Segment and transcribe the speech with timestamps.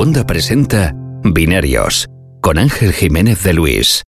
[0.00, 2.06] Segunda presenta Binarios
[2.40, 4.02] con Ángel Jiménez de Luis.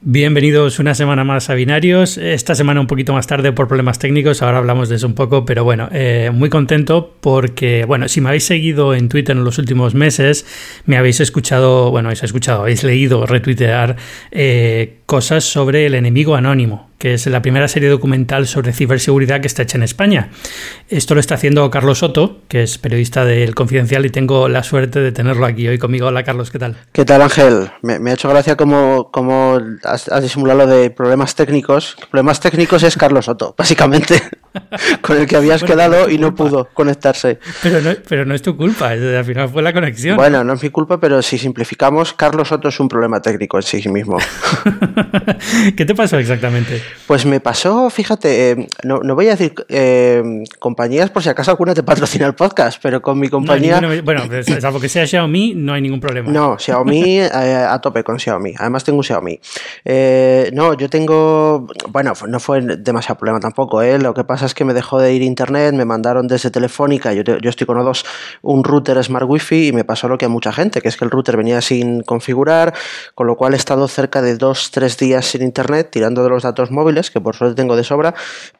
[0.00, 2.18] Bienvenidos una semana más a Binarios.
[2.18, 5.44] Esta semana un poquito más tarde por problemas técnicos, ahora hablamos de eso un poco,
[5.44, 9.58] pero bueno, eh, muy contento porque, bueno, si me habéis seguido en Twitter en los
[9.58, 10.46] últimos meses,
[10.86, 13.96] me habéis escuchado, bueno, habéis escuchado, habéis leído, retuitear
[14.30, 19.46] eh, cosas sobre el enemigo anónimo que es la primera serie documental sobre ciberseguridad que
[19.46, 20.30] está hecha en España.
[20.88, 25.00] Esto lo está haciendo Carlos Soto, que es periodista del Confidencial y tengo la suerte
[25.00, 26.08] de tenerlo aquí hoy conmigo.
[26.08, 26.76] Hola Carlos, ¿qué tal?
[26.92, 27.70] ¿Qué tal Ángel?
[27.82, 31.96] Me, ha hecho gracia como, como has, disimulado de problemas técnicos.
[32.10, 34.20] Problemas técnicos es Carlos Soto, básicamente,
[35.00, 37.38] con el que habías quedado y no pudo conectarse.
[37.62, 40.16] Pero no, pero no es tu culpa, al final fue la conexión.
[40.16, 43.62] Bueno, no es mi culpa, pero si simplificamos, Carlos Soto es un problema técnico en
[43.62, 44.18] sí mismo.
[45.76, 46.82] ¿Qué te pasó exactamente?
[47.06, 51.74] Pues me pasó, fíjate, eh, no, voy a decir eh, compañías por si acaso alguna
[51.74, 53.80] te patrocina el podcast, pero con mi compañía...
[54.02, 56.30] bueno, pues, salvo que sea Xiaomi, no hay ningún problema.
[56.30, 58.54] No, Xiaomi eh, a tope con Xiaomi.
[58.58, 59.40] Además tengo un Xiaomi.
[60.52, 61.66] no, yo tengo...
[61.88, 63.82] Bueno, no fue demasiado problema tampoco.
[63.82, 67.22] Lo que pasa es que me dejó de ir internet, me mandaron desde Telefónica, yo,
[67.22, 68.04] yo estoy con O2,
[68.42, 71.04] un router Smart Wi-Fi y me pasó lo que a mucha gente, que es que
[71.04, 72.74] el router venía sin configurar,
[73.14, 76.42] con lo cual he estado cerca de dos, tres días sin internet tirando de los
[76.42, 78.14] datos móviles, que por suerte tengo de sobra,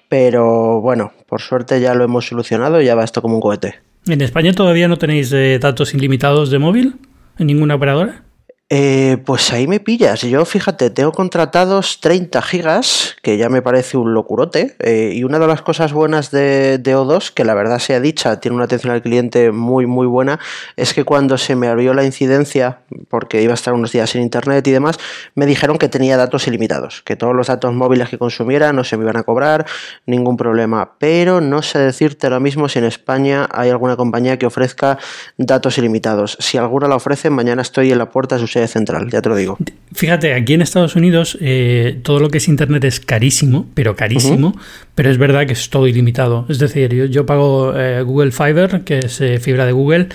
[0.08, 3.80] pero bueno, por suerte ya lo hemos solucionado y ya va esto como un cohete.
[4.06, 6.96] ¿En España todavía no tenéis eh, datos ilimitados de móvil?
[7.38, 8.27] ¿En ninguna operadora?
[8.70, 10.20] Eh, pues ahí me pillas.
[10.20, 14.76] Yo, fíjate, tengo contratados 30 gigas, que ya me parece un locurote.
[14.80, 18.56] Eh, y una de las cosas buenas de, O2, que la verdad sea dicha, tiene
[18.56, 20.38] una atención al cliente muy, muy buena,
[20.76, 24.20] es que cuando se me abrió la incidencia, porque iba a estar unos días sin
[24.20, 24.98] internet y demás,
[25.34, 28.98] me dijeron que tenía datos ilimitados, que todos los datos móviles que consumiera no se
[28.98, 29.64] me iban a cobrar,
[30.04, 30.92] ningún problema.
[30.98, 34.98] Pero no sé decirte lo mismo si en España hay alguna compañía que ofrezca
[35.38, 36.36] datos ilimitados.
[36.38, 39.58] Si alguna la ofrece, mañana estoy en la puerta de central, ya te lo digo.
[39.92, 44.54] Fíjate, aquí en Estados Unidos eh, todo lo que es Internet es carísimo, pero carísimo,
[44.94, 46.44] pero es verdad que es todo ilimitado.
[46.48, 50.08] Es decir, yo, pago eh, Google Fiber, que es eh, fibra de Google,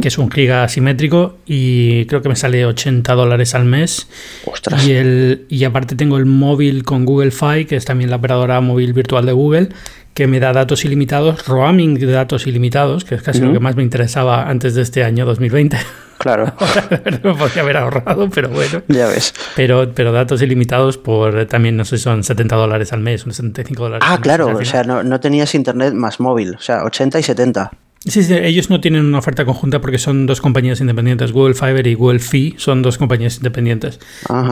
[0.00, 4.08] que es un giga asimétrico y creo que me sale 80 dólares al mes.
[4.44, 4.86] Ostras.
[4.86, 8.60] Y, el, y aparte tengo el móvil con Google Fi, que es también la operadora
[8.60, 9.68] móvil virtual de Google,
[10.14, 13.76] que me da datos ilimitados, roaming de datos ilimitados, que es casi lo que más
[13.76, 15.76] me interesaba antes de este año 2020.
[16.18, 16.52] Claro.
[17.22, 18.82] me podría haber ahorrado, pero bueno.
[18.88, 19.34] Ya ves.
[19.54, 23.82] Pero, pero datos ilimitados por también, no sé, son 70 dólares al mes, unos 75
[23.82, 24.08] dólares.
[24.08, 27.70] Ah, claro, o sea, no, no tenías internet más móvil, o sea, 80 y 70.
[28.06, 31.32] Sí, sí, ellos no tienen una oferta conjunta porque son dos compañías independientes.
[31.32, 33.98] Google Fiber y Google Fi son dos compañías independientes.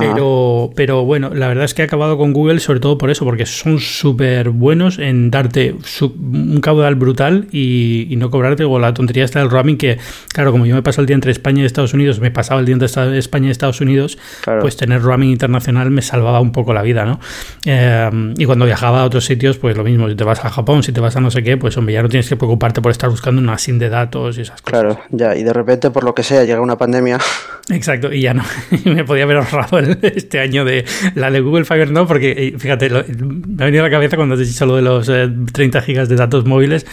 [0.01, 3.25] Pero, pero bueno, la verdad es que he acabado con Google sobre todo por eso,
[3.25, 9.25] porque son súper buenos en darte un caudal brutal y, no cobrarte o la tontería
[9.25, 9.99] está del roaming que,
[10.33, 12.67] claro, como yo me paso el día entre España y Estados Unidos, me pasaba el
[12.67, 12.87] día entre
[13.19, 14.19] España y Estados Unidos,
[14.61, 17.19] pues tener roaming internacional me salvaba un poco la vida, ¿no?
[17.65, 20.83] Eh, y cuando viajaba a otros sitios, pues lo mismo, si te vas a Japón,
[20.85, 22.93] si te vas a no sé qué, pues hombre, ya no tienes que preocuparte por
[22.93, 24.81] estar buscando una SIM de datos y esas cosas.
[24.81, 27.19] Claro, ya, y de repente, por lo que sea, llega una pandemia.
[27.71, 28.43] Exacto, y ya no,
[28.85, 30.85] me podía haber ahorrado este año de
[31.15, 34.35] la de Google Fiber, no, porque eh, fíjate, me ha venido a la cabeza cuando
[34.35, 36.87] has dicho lo de los 30 eh, gigas de datos móviles,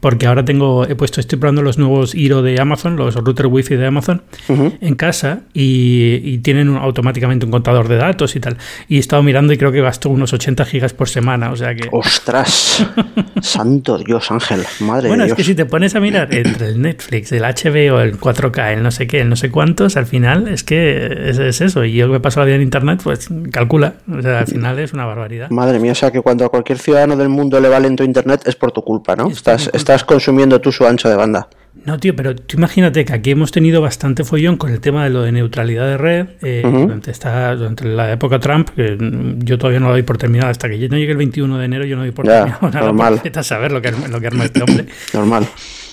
[0.00, 3.76] porque ahora tengo, he puesto, estoy probando los nuevos Iro de Amazon, los router Wi-Fi
[3.76, 8.56] de Amazon en casa y, tienen automáticamente un contador de datos y tal.
[8.88, 11.74] Y he estado mirando y creo que gasto unos 80 gigas por semana, o sea
[11.74, 11.88] que...
[11.90, 12.86] ¡Ostras!
[13.42, 14.62] ¡Santo Dios, Ángel!
[14.80, 18.18] ¡Madre Bueno, es que si te pones a mirar entre el Netflix, el HBO, el
[18.18, 21.84] 4K, el no sé qué, el no sé cuántos, al final es que es, eso.
[21.84, 23.94] Y yo que me paso la vida en Internet, pues calcula.
[24.10, 25.50] O sea, al final es una barbaridad.
[25.50, 28.42] Madre mía, o sea que cuando a cualquier ciudadano del mundo le va lento Internet
[28.46, 29.28] es por tu culpa, ¿no?
[29.28, 31.48] estás estás consumiendo tú su ancho de banda.
[31.84, 35.10] No, tío, pero tú imagínate que aquí hemos tenido bastante follón con el tema de
[35.10, 38.96] lo de neutralidad de red eh, durante, esta, durante la época Trump, que
[39.38, 40.50] yo todavía no lo doy por terminado.
[40.50, 42.80] Hasta que no llegue el 21 de enero, yo no doy por terminado nada.
[42.80, 43.22] Normal.
[43.42, 44.86] saber lo que, lo que arma este hombre.
[45.14, 45.46] normal.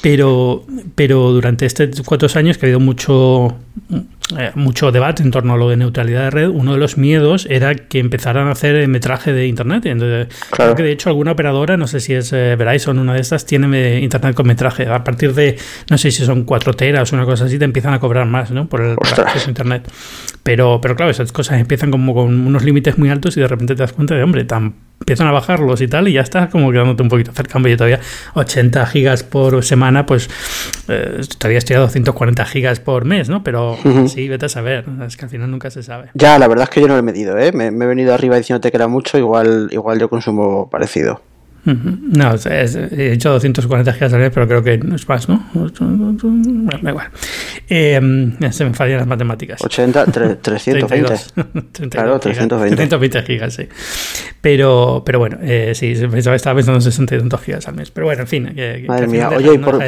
[0.05, 0.63] Pero,
[0.93, 3.57] pero durante estos cuatro años que ha habido mucho,
[4.37, 7.47] eh, mucho debate en torno a lo de neutralidad de red, uno de los miedos
[7.49, 9.87] era que empezaran a hacer metraje de Internet.
[9.87, 13.21] Entonces, Creo que de hecho alguna operadora, no sé si es eh, Verizon, una de
[13.21, 14.85] estas, tiene Internet con metraje.
[14.85, 15.57] A partir de,
[15.89, 18.51] no sé si son cuatro teras o una cosa así, te empiezan a cobrar más
[18.51, 18.69] ¿no?
[18.69, 19.91] por el acceso a Internet.
[20.43, 23.73] Pero, pero claro, esas cosas empiezan como con unos límites muy altos y de repente
[23.73, 26.71] te das cuenta de, hombre, tan empiezan a bajarlos y tal, y ya estás como
[26.71, 27.57] quedándote un poquito cerca.
[27.57, 27.99] Hombre, yo todavía
[28.33, 30.30] 80 gigas por semana, pues
[30.88, 33.44] eh, todavía estoy a 240 gigas por mes, ¿no?
[33.44, 33.77] Pero
[34.07, 36.09] sí, vete a saber, es que al final nunca se sabe.
[36.13, 37.51] Ya, la verdad es que yo no lo he medido, ¿eh?
[37.51, 41.21] Me, he venido arriba diciéndote que era mucho, igual, igual yo consumo parecido.
[41.65, 45.44] No, he hecho 240 gigas al mes, pero creo que no es más, ¿no?
[45.53, 47.07] Da igual.
[47.67, 48.00] Eh,
[48.51, 49.62] se me fallan las matemáticas.
[49.63, 51.89] 80, 320.
[51.89, 52.75] claro, 320.
[52.75, 53.67] 320 gigas, sí.
[54.41, 57.89] Pero, pero bueno, eh, sí, estaba pensando en 60 y tantos gigas al mes.
[57.89, 58.56] Pero bueno, en fin.
[58.88, 59.79] Madre mía, oye, por,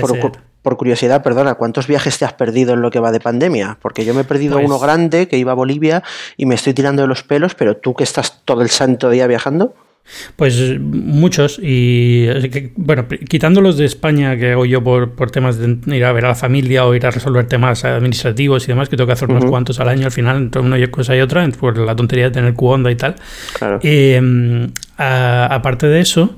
[0.63, 3.77] por, curiosidad, perdona, ¿cuántos viajes te has perdido en lo que va de pandemia?
[3.81, 6.03] Porque yo me he perdido pues uno grande que iba a Bolivia
[6.37, 9.27] y me estoy tirando de los pelos, pero tú que estás todo el santo día
[9.27, 9.75] viajando.
[10.35, 12.27] Pues muchos, y
[12.75, 16.25] bueno, quitando los de España que hago yo por, por, temas de ir a ver
[16.25, 19.29] a la familia o ir a resolver temas administrativos y demás, que tengo que hacer
[19.29, 22.31] unos cuantos al año al final, entre una cosa y otra, por la tontería de
[22.31, 23.15] tener Q-Onda y tal.
[23.57, 23.79] Claro.
[23.83, 26.37] Eh, aparte de eso,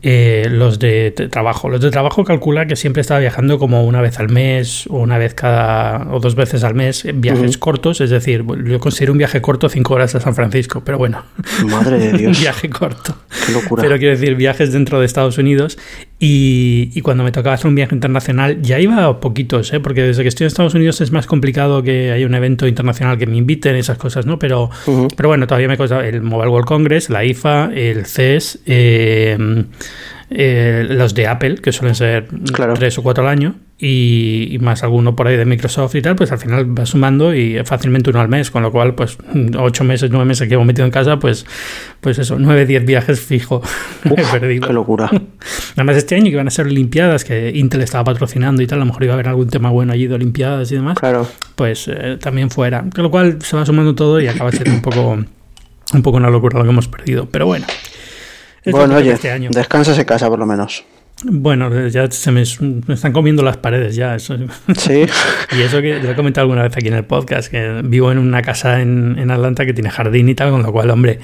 [0.00, 1.68] eh, los de, trabajo.
[1.68, 5.18] Los de trabajo calcula que siempre estaba viajando como una vez al mes o una
[5.18, 8.00] vez cada o dos veces al mes viajes cortos.
[8.00, 11.24] Es decir, yo considero un viaje corto cinco horas a San Francisco, pero bueno.
[11.66, 12.36] Madre de Dios.
[12.36, 13.16] un viaje corto.
[13.44, 13.82] Qué locura.
[13.82, 15.78] Pero quiero decir, viajes dentro de Estados Unidos.
[16.20, 19.78] Y, y, cuando me tocaba hacer un viaje internacional, ya iba a poquitos, ¿eh?
[19.78, 23.18] porque desde que estoy en Estados Unidos es más complicado que haya un evento internacional
[23.18, 24.36] que me inviten, esas cosas, ¿no?
[24.36, 24.68] Pero,
[25.16, 28.58] pero bueno, todavía me cosa el Mobile World Congress, la IFA, el CES.
[28.66, 29.64] Eh,
[30.30, 32.28] eh, los de Apple, que suelen ser
[32.74, 36.32] tres o cuatro al año, y, más alguno por ahí de Microsoft y tal, pues
[36.32, 39.16] al final va sumando y fácilmente uno al mes, con lo cual, pues
[39.56, 41.46] ocho meses, nueve meses que hemos metido en casa, pues,
[42.00, 43.62] pues eso, nueve, diez viajes fijo
[44.04, 44.66] he perdido.
[44.66, 45.08] Qué locura.
[45.76, 48.80] Además, este año que iban a ser Olimpiadas, que Intel estaba patrocinando y tal, a
[48.80, 51.26] lo mejor iba a haber algún tema bueno allí de Olimpiadas y demás, claro.
[51.54, 52.84] pues eh, también fuera.
[52.92, 55.18] Con lo cual se va sumando todo y acaba siendo un poco,
[55.94, 57.28] un poco una locura lo que hemos perdido.
[57.30, 57.66] Pero bueno
[58.70, 60.84] bueno, oye, este descansa ese casa por lo menos.
[61.24, 64.14] Bueno, ya se me, están comiendo las paredes ya.
[64.14, 64.36] Eso.
[64.76, 65.04] Sí.
[65.58, 68.18] y eso que lo he comentado alguna vez aquí en el podcast, que vivo en
[68.18, 71.18] una casa en, en Atlanta que tiene jardín y tal, con lo cual, hombre,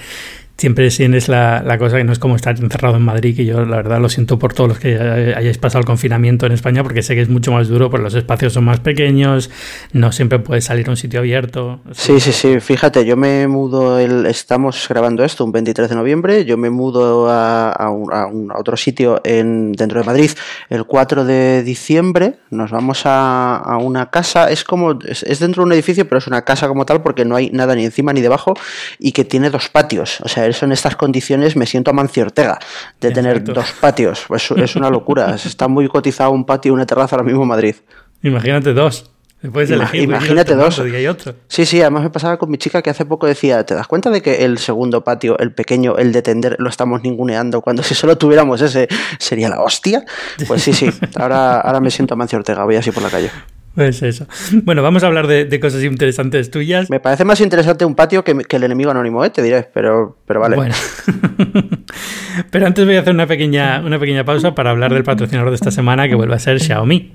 [0.56, 3.64] siempre es la, la, cosa que no es como estar encerrado en Madrid, que yo
[3.64, 4.96] la verdad lo siento por todos los que
[5.36, 8.14] hayáis pasado el confinamiento en España, porque sé que es mucho más duro, porque los
[8.14, 9.50] espacios son más pequeños,
[9.92, 11.80] no siempre puedes salir a un sitio abierto.
[11.92, 16.44] Sí, sí, sí, fíjate, yo me mudo, el, estamos grabando esto un 23 de noviembre,
[16.44, 20.30] yo me mudo a, a, un, otro sitio en, dentro de Madrid
[20.70, 25.72] el 4 de diciembre, nos vamos a, una casa, es como, es dentro de un
[25.72, 28.54] edificio, pero es una casa como tal, porque no hay nada ni encima ni debajo,
[28.98, 32.24] y que tiene dos patios, o sea, eso en estas condiciones me siento a Mancio
[32.24, 32.58] Ortega
[33.00, 34.24] de tener dos patios.
[34.28, 35.34] Pues es una locura.
[35.44, 37.74] Está muy cotizado un patio y una terraza ahora mismo en Madrid.
[38.22, 39.10] Imagínate dos.
[39.52, 40.78] Puedes elegir, imagínate dos.
[40.78, 41.34] Y otro.
[41.48, 44.08] Sí, sí, además me pasaba con mi chica que hace poco decía, ¿te das cuenta
[44.10, 47.94] de que el segundo patio, el pequeño, el de tender, lo estamos ninguneando cuando si
[47.94, 48.88] solo tuviéramos ese
[49.18, 50.04] sería la hostia?
[50.46, 53.30] Pues sí, sí, ahora, ahora me siento a Mancio Ortega, voy así por la calle.
[53.74, 54.26] Pues eso.
[54.62, 56.90] Bueno, vamos a hablar de, cosas interesantes tuyas.
[56.90, 59.30] Me parece más interesante un patio que, el enemigo anónimo, ¿eh?
[59.30, 60.56] te diré, pero, pero vale.
[60.56, 60.74] Bueno.
[62.50, 65.56] pero antes voy a hacer una pequeña, una pequeña pausa para hablar del patrocinador de
[65.56, 67.12] esta semana que vuelve a ser Xiaomi.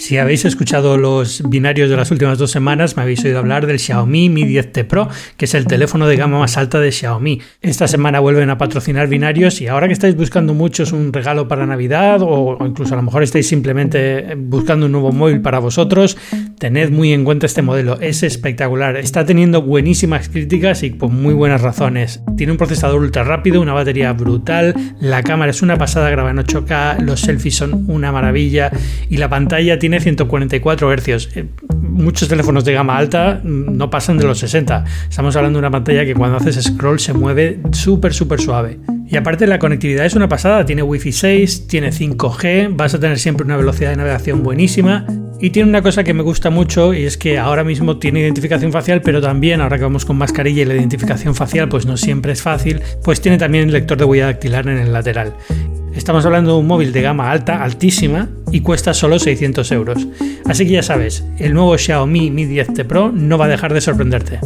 [0.00, 3.78] Si habéis escuchado los binarios de las últimas dos semanas, me habéis oído hablar del
[3.78, 7.42] Xiaomi Mi 10T Pro, que es el teléfono de gama más alta de Xiaomi.
[7.60, 11.66] Esta semana vuelven a patrocinar binarios y ahora que estáis buscando muchos un regalo para
[11.66, 16.16] Navidad o incluso a lo mejor estáis simplemente buscando un nuevo móvil para vosotros,
[16.58, 18.00] tened muy en cuenta este modelo.
[18.00, 18.96] Es espectacular.
[18.96, 22.22] Está teniendo buenísimas críticas y por muy buenas razones.
[22.38, 26.38] Tiene un procesador ultra rápido, una batería brutal, la cámara es una pasada, graba en
[26.38, 28.70] 8K, los selfies son una maravilla
[29.10, 31.36] y la pantalla tiene tiene 144 Hz.
[31.36, 31.46] Eh,
[31.82, 34.84] muchos teléfonos de gama alta no pasan de los 60.
[35.08, 38.78] Estamos hablando de una pantalla que cuando haces scroll se mueve súper, súper suave.
[39.08, 40.64] Y aparte la conectividad es una pasada.
[40.64, 45.06] Tiene Wi-Fi 6, tiene 5G, vas a tener siempre una velocidad de navegación buenísima.
[45.40, 48.70] Y tiene una cosa que me gusta mucho y es que ahora mismo tiene identificación
[48.70, 52.32] facial, pero también ahora que vamos con mascarilla y la identificación facial pues no siempre
[52.32, 55.32] es fácil, pues tiene también lector de huella dactilar en el lateral.
[55.94, 60.06] Estamos hablando de un móvil de gama alta, altísima, y cuesta solo 600 euros.
[60.46, 63.80] Así que ya sabes, el nuevo Xiaomi Mi 10T Pro no va a dejar de
[63.80, 64.38] sorprenderte.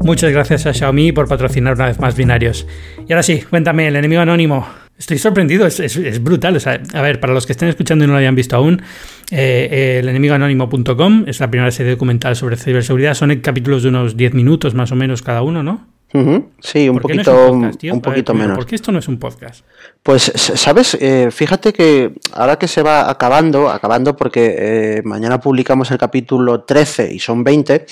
[0.00, 2.66] Muchas gracias a Xiaomi por patrocinar una vez más binarios.
[3.08, 4.66] Y ahora sí, cuéntame, el enemigo anónimo.
[4.98, 6.58] Estoy sorprendido, es, brutal.
[6.92, 8.82] a ver, para los que estén escuchando y no lo hayan visto aún,
[9.30, 13.14] eh, el enemigoanónimo.com es la primera serie documental sobre ciberseguridad.
[13.14, 15.93] Son capítulos de unos 10 minutos más o menos cada uno, ¿no?
[16.60, 18.56] Sí, un poquito, un, poquito menos.
[18.56, 19.64] ¿Por qué esto no es un podcast?
[20.04, 20.96] Pues, ¿sabes?
[21.00, 26.60] Eh, fíjate que ahora que se va acabando, acabando porque eh, mañana publicamos el capítulo
[26.60, 27.86] 13 y son 20,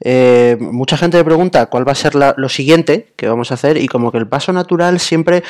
[0.00, 3.76] eh, mucha gente me pregunta cuál va a ser lo siguiente que vamos a hacer
[3.76, 5.42] y como que el paso natural siempre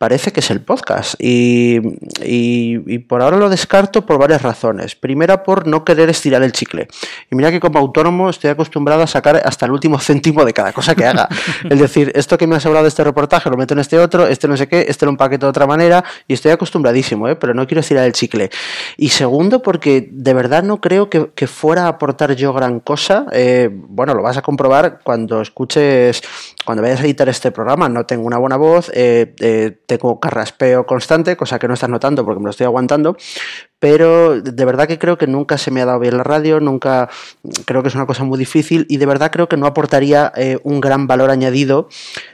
[0.00, 1.78] parece que es el podcast y,
[2.24, 4.94] y, por ahora lo descarto por varias razones.
[4.94, 6.88] Primera, por no querer estirar el chicle.
[7.30, 10.72] Y mira que como autónomo estoy acostumbrado a sacar hasta el último céntimo de cada
[10.72, 11.28] cosa que haga.
[11.68, 14.26] Es decir, esto que me has hablado de este reportaje lo meto en este otro,
[14.26, 17.36] este no sé qué, este lo empaqueto de otra manera y estoy acostumbradísimo, ¿eh?
[17.36, 18.50] pero no quiero estirar el chicle.
[18.96, 23.26] Y segundo, porque de verdad no creo que, fuera a aportar yo gran cosa.
[23.32, 26.22] Eh, bueno, lo vas a comprobar cuando escuches,
[26.64, 27.88] cuando vayas a editar este programa.
[27.88, 32.24] No tengo una buena voz, eh, eh, tengo carraspeo constante, cosa que no estás notando
[32.24, 33.16] porque me lo estoy aguantando,
[33.80, 37.08] pero de verdad que creo que nunca se me ha dado bien la radio, nunca
[37.64, 40.58] creo que es una cosa muy difícil y de verdad creo que no aportaría eh,
[40.62, 41.88] un gran valor añadido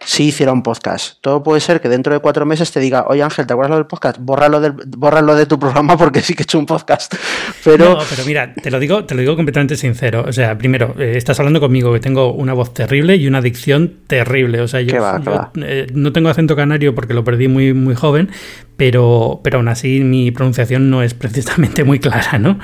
[0.05, 1.19] si hiciera un podcast.
[1.21, 3.77] Todo puede ser que dentro de cuatro meses te diga, oye Ángel, ¿te acuerdas lo
[3.77, 4.19] del podcast?
[4.21, 7.15] Bórralo, del, bórralo de tu programa porque sí que he hecho un podcast.
[7.65, 7.95] Pero...
[7.95, 10.25] No, pero mira, te lo digo, te lo digo completamente sincero.
[10.27, 13.95] O sea, primero, eh, estás hablando conmigo que tengo una voz terrible y una dicción
[14.09, 14.61] terrible.
[14.61, 14.97] O sea, yo,
[15.63, 18.31] eh, no tengo acento canario porque lo perdí muy, muy joven,
[18.77, 22.59] pero, pero aún así mi pronunciación no es precisamente muy clara, ¿no?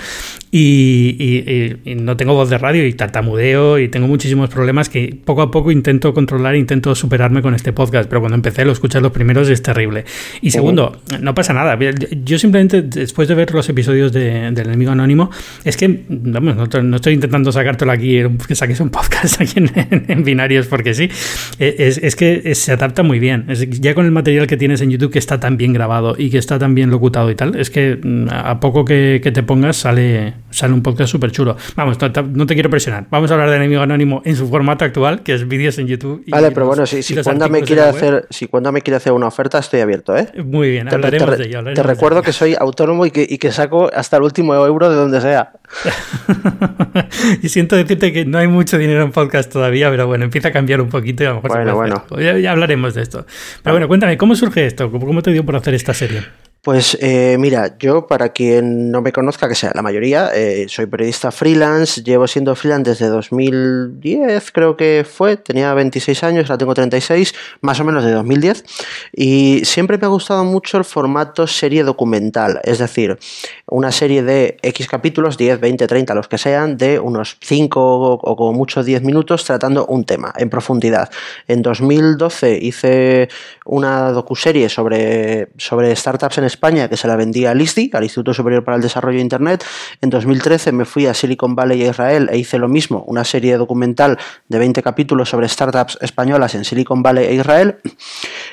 [0.50, 5.50] Y, no tengo voz de radio y tartamudeo y tengo muchísimos problemas que poco a
[5.50, 9.48] poco intento controlar, intento superarme con este podcast, pero cuando empecé lo escuchas los primeros
[9.48, 10.04] es terrible.
[10.40, 11.78] Y segundo, no pasa nada.
[12.24, 15.30] Yo simplemente después de ver los episodios de, del enemigo anónimo,
[15.64, 20.66] es que vamos, no, estoy intentando sacártelo aquí, que saques un podcast aquí en, binarios
[20.66, 21.10] porque sí,
[21.58, 23.46] e, es, es, que se adapta muy bien.
[23.48, 26.38] ya con el material que tienes en YouTube que está tan bien grabado y que
[26.38, 29.76] está tan bien locutado y tal, es que mm, a poco que, que te pongas
[29.76, 31.56] sale sale un podcast súper chulo.
[31.74, 33.06] Vamos, no, te quiero presionar.
[33.10, 36.24] Vamos a hablar de Enemigo Anónimo en su formato actual, que es vídeos en YouTube.
[36.28, 39.26] vale, pero bueno, si, si cuando me quiere hacer, si cuando me quiere hacer una
[39.26, 40.28] oferta, estoy abierto, ¿eh?
[40.44, 41.64] Muy bien, hablaremos de ello.
[41.74, 44.96] te recuerdo que soy autónomo y que, y que saco hasta el último euro de
[44.96, 45.52] donde sea.
[47.42, 50.52] y siento decirte que no hay mucho dinero en podcast todavía, pero bueno, empieza a
[50.52, 52.04] cambiar un poquito y a lo mejor bueno, bueno.
[52.40, 53.26] Ya, hablaremos de esto.
[53.62, 54.90] Pero bueno, cuéntame, ¿cómo surge esto?
[54.92, 56.22] ¿Cómo te dio por hacer esta serie?
[56.64, 60.86] Pues eh, mira, yo para quien no me conozca, que sea la mayoría, eh, soy
[60.86, 66.72] periodista freelance, llevo siendo freelance desde 2010, creo que fue, tenía 26 años, ahora tengo
[66.72, 68.64] 36, más o menos de 2010,
[69.12, 73.18] y siempre me ha gustado mucho el formato serie documental, es decir,
[73.66, 78.36] una serie de X capítulos, 10, 20, 30, los que sean, de unos 5 o
[78.36, 81.10] como mucho 10 minutos tratando un tema en profundidad.
[81.48, 83.28] En 2012 hice
[83.64, 88.34] una docuserie sobre, sobre startups en España que se la vendía al ISDI, al Instituto
[88.34, 89.64] Superior para el Desarrollo de Internet.
[90.00, 93.24] En 2013 me fui a Silicon Valley y a Israel e hice lo mismo, una
[93.24, 94.18] serie documental
[94.48, 97.76] de 20 capítulos sobre startups españolas en Silicon Valley e Israel.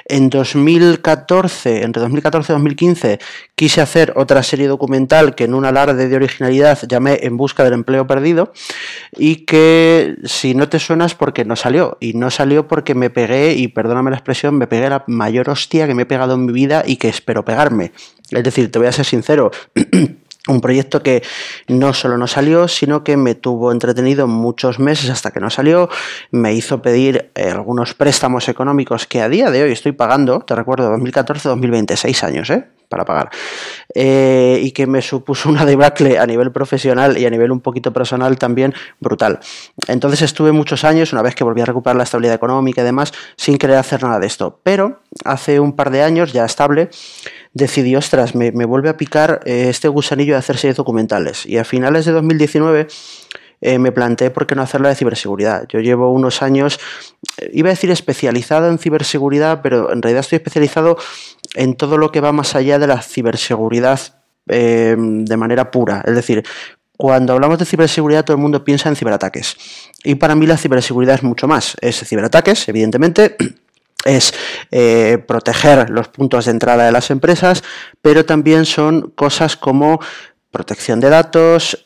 [0.06, 3.20] En 2014, entre 2014 y 2015,
[3.56, 7.74] quise hacer otra serie documental que en un alarde de originalidad llamé En busca del
[7.74, 8.54] empleo perdido
[9.18, 11.98] y que si no te suenas porque no salió.
[12.00, 15.88] Y no salió porque me pegué, y perdóname la expresión, me pegué la mayor hostia
[15.88, 17.89] que me he pegado en mi vida y que espero pegarme.
[18.32, 19.52] Es decir, te voy a ser sincero.
[20.48, 21.22] un proyecto que
[21.68, 25.90] no solo no salió, sino que me tuvo entretenido muchos meses hasta que no salió,
[26.32, 30.56] me hizo pedir eh, algunos préstamos económicos que a día de hoy estoy pagando, te
[30.56, 32.66] recuerdo, 2014-2020, seis años, ¿eh?
[32.90, 33.30] para pagar.
[33.94, 37.94] Eh, y que me supuso una debacle a nivel profesional y a nivel un poquito
[37.94, 39.40] personal también brutal.
[39.88, 43.14] Entonces estuve muchos años, una vez que volví a recuperar la estabilidad económica y demás,
[43.36, 44.60] sin querer hacer nada de esto.
[44.64, 46.90] Pero hace un par de años, ya estable,
[47.54, 51.46] decidí, ostras, me, vuelve a picar eh, este gusanillo de hacer series documentales.
[51.46, 52.88] Y a finales de 2019
[53.62, 55.66] eh, me planteé por qué no hacerla de ciberseguridad.
[55.68, 56.80] Yo llevo unos años,
[57.38, 60.98] eh, iba a decir especializado en ciberseguridad, pero en realidad estoy especializado
[61.56, 64.00] en todo lo que va más allá de la ciberseguridad
[64.48, 66.02] eh, de manera pura.
[66.06, 66.46] Es decir,
[66.96, 69.58] cuando hablamos de ciberseguridad todo el mundo piensa en ciberataques.
[70.04, 71.76] Y para mí la ciberseguridad es mucho más.
[71.82, 73.36] Es ciberataques, evidentemente.
[74.06, 74.34] Es
[75.28, 77.64] proteger los puntos de entrada de las empresas,
[78.02, 80.00] pero también son cosas como
[80.52, 81.78] protección de datos,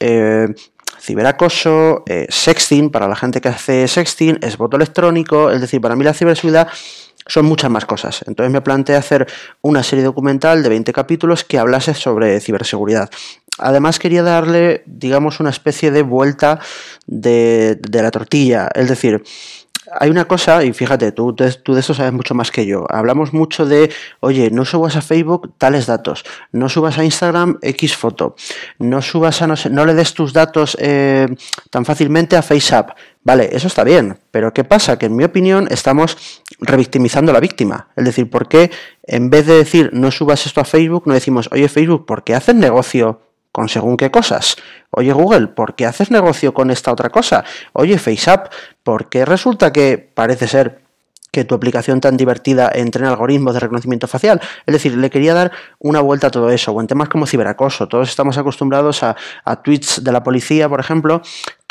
[1.03, 5.98] ciberacoso, eh, sexting, para la gente que hace sexting, es voto electrónico, es decir, para
[5.98, 6.70] mí la ciberseguridad
[7.27, 8.24] son muchas más cosas.
[8.25, 9.27] Entonces me planteé hacer
[9.62, 13.10] una serie documental de 20 capítulos que hablase sobre ciberseguridad.
[13.58, 16.60] Además quería darle, digamos, una especie de vuelta
[17.05, 19.24] de, de la tortilla, es decir,
[20.00, 22.85] hay una cosa, y fíjate, tú, tú de eso sabes mucho más que yo.
[22.89, 27.95] Hablamos mucho de, oye, no subas a Facebook tales datos, no subas a Instagram X
[27.95, 28.35] foto,
[28.79, 31.27] no subas a no sé, no le des tus datos eh,
[31.69, 32.91] tan fácilmente a FaceApp.
[33.23, 35.00] Vale, eso está bien, pero ¿qué pasa?
[35.00, 37.88] Que en mi opinión estamos revictimizando a la víctima.
[37.95, 38.69] Es decir, ¿por qué
[39.03, 42.35] en vez de decir no subas esto a Facebook, no decimos, oye Facebook, ¿por qué
[42.35, 43.21] haces negocio
[43.53, 44.57] con según qué cosas.
[44.89, 47.45] Oye Google, ¿por qué haces negocio con esta otra cosa?
[47.72, 48.51] Oye FaceApp,
[48.83, 50.83] ¿por qué resulta que parece ser
[51.33, 54.39] que tu aplicación tan divertida entrena algoritmos de reconocimiento facial.
[54.67, 57.88] Es decir, le quería dar una vuelta a todo eso, o en temas como ciberacoso.
[57.88, 61.24] Todos estamos acostumbrados a, a tweets de la policía, por ejemplo,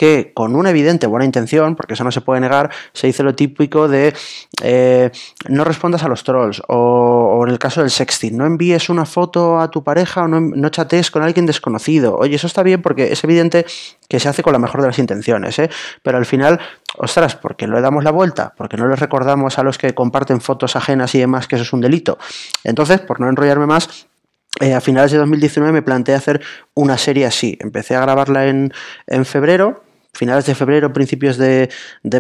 [0.03, 3.37] que con una evidente buena intención, porque eso no se puede negar, se dice lo
[3.37, 4.13] típico de
[4.61, 5.13] eh,
[5.49, 9.61] no respondas a los trolls o, en el caso del sexting, no envíes una foto
[9.61, 12.17] a tu pareja o no, no chatees con alguien desconocido.
[12.17, 13.65] Oye, eso está bien porque es evidente
[14.09, 15.71] que se hace con la mejor de las intenciones, ¿eh?
[16.03, 16.59] pero al final,
[16.99, 20.41] ostras, porque no le damos la vuelta, porque no les recordamos a los que comparten
[20.41, 22.19] fotos ajenas y demás que eso es un delito.
[22.65, 24.09] Entonces, por no enrollarme más,
[24.61, 26.43] eh, a finales de 2019 me planteé hacer
[26.75, 27.57] una serie así.
[27.61, 28.73] Empecé a grabarla en,
[29.07, 31.69] en febrero, finales de febrero, principios de,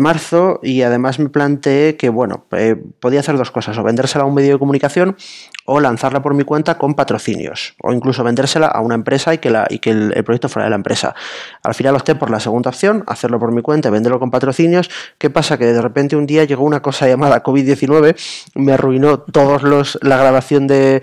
[0.00, 4.26] marzo, y además me planteé que, bueno, eh, podía hacer dos cosas, o vendérsela a
[4.26, 5.16] un medio de comunicación
[5.64, 9.50] o lanzarla por mi cuenta con patrocinios, o incluso vendérsela a una empresa y que,
[9.50, 11.14] la, y que el, proyecto fuera de la empresa.
[11.62, 14.90] Al final opté por la segunda opción, hacerlo por mi cuenta venderlo con patrocinios.
[15.18, 15.58] ¿Qué pasa?
[15.58, 18.16] Que de repente un día llegó una cosa llamada COVID-19,
[18.54, 21.02] me arruinó todos los, la grabación de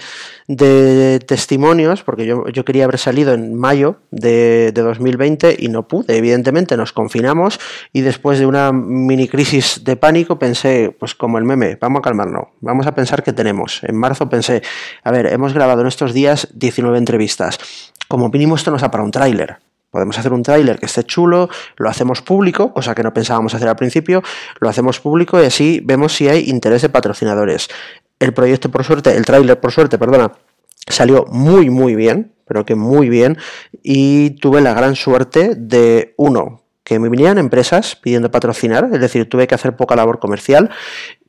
[0.49, 5.87] de testimonios, porque yo, yo quería haber salido en mayo de, de, 2020 y no
[5.87, 7.59] pude, evidentemente nos confinamos
[7.93, 12.01] y después de una mini crisis de pánico pensé, pues como el meme, vamos a
[12.01, 13.83] calmarnos, vamos a pensar que tenemos.
[13.83, 14.48] En marzo pensé,
[15.03, 17.59] a ver, hemos grabado en estos días 19 entrevistas,
[18.07, 19.57] como mínimo esto nos da para un tráiler,
[19.91, 23.67] Podemos hacer un tráiler que esté chulo, lo hacemos público, cosa que no pensábamos hacer
[23.67, 24.21] al principio,
[24.59, 27.69] lo hacemos público y así vemos si hay interés de patrocinadores.
[28.19, 30.33] El proyecto, por suerte, el tráiler, por suerte, perdona,
[30.87, 33.37] salió muy, muy bien, pero que muy bien,
[33.81, 39.27] y tuve la gran suerte de, uno, que me vinieran empresas pidiendo patrocinar, es decir,
[39.27, 40.69] tuve que hacer poca labor comercial,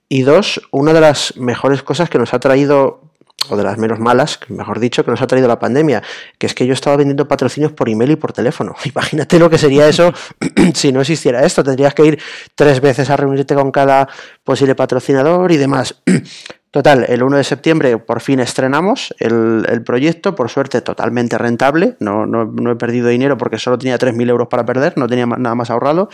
[0.09, 3.10] y dos, una de las mejores cosas que nos ha traído
[3.49, 6.03] o de las menos malas, mejor dicho, que nos ha traído la pandemia,
[6.39, 8.75] que es que yo estaba vendiendo patrocinios por email y por teléfono.
[8.85, 10.13] Imagínate lo que sería eso
[10.75, 11.65] si no existiera esto.
[11.65, 12.23] Tendrías que ir
[12.55, 14.09] tres veces a reunirte con cada
[14.45, 16.03] posible patrocinador y demás.
[16.71, 22.27] Total, el 1 de septiembre por fin estrenamos el, proyecto, por suerte totalmente rentable, no,
[22.27, 25.69] no, he perdido dinero porque solo tenía 3.000 euros para perder, no tenía nada más
[25.71, 26.09] ahorrado.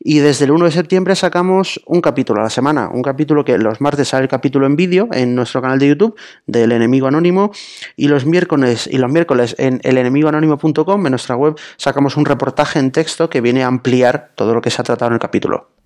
[0.00, 3.58] Y desde el 1 de septiembre sacamos un capítulo a la semana, un capítulo que
[3.58, 7.52] los martes sale el capítulo en vídeo en nuestro canal de YouTube del Enemigo Anónimo
[7.94, 12.92] y los miércoles, y los miércoles en elenemigoanónimo.com, en nuestra web, sacamos un reportaje en
[12.92, 15.81] texto que viene a ampliar todo lo que se ha tratado en el capítulo.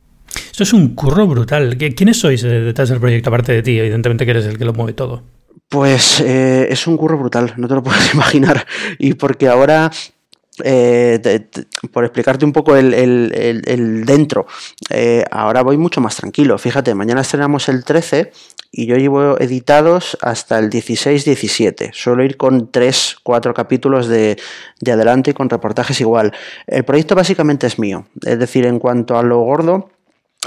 [0.57, 1.77] Esto es un curro brutal.
[1.77, 3.79] ¿Quiénes sois detrás del proyecto, aparte de ti?
[3.79, 5.23] Evidentemente que eres el que lo mueve todo.
[5.69, 8.67] Pues eh, es un curro brutal, no te lo puedes imaginar.
[8.99, 9.91] Y porque ahora
[10.65, 11.21] eh,
[11.93, 14.47] por explicarte un poco el, dentro,
[14.89, 16.57] eh, ahora voy mucho más tranquilo.
[16.57, 18.33] Fíjate, mañana estrenamos el 13
[18.73, 21.93] y yo llevo editados hasta el 16-17.
[21.93, 24.39] Suelo ir con 3, 4 capítulos de,
[24.81, 26.33] de adelante y con reportajes igual.
[26.67, 28.07] El proyecto básicamente es mío.
[28.23, 29.91] Es decir, en cuanto a lo gordo,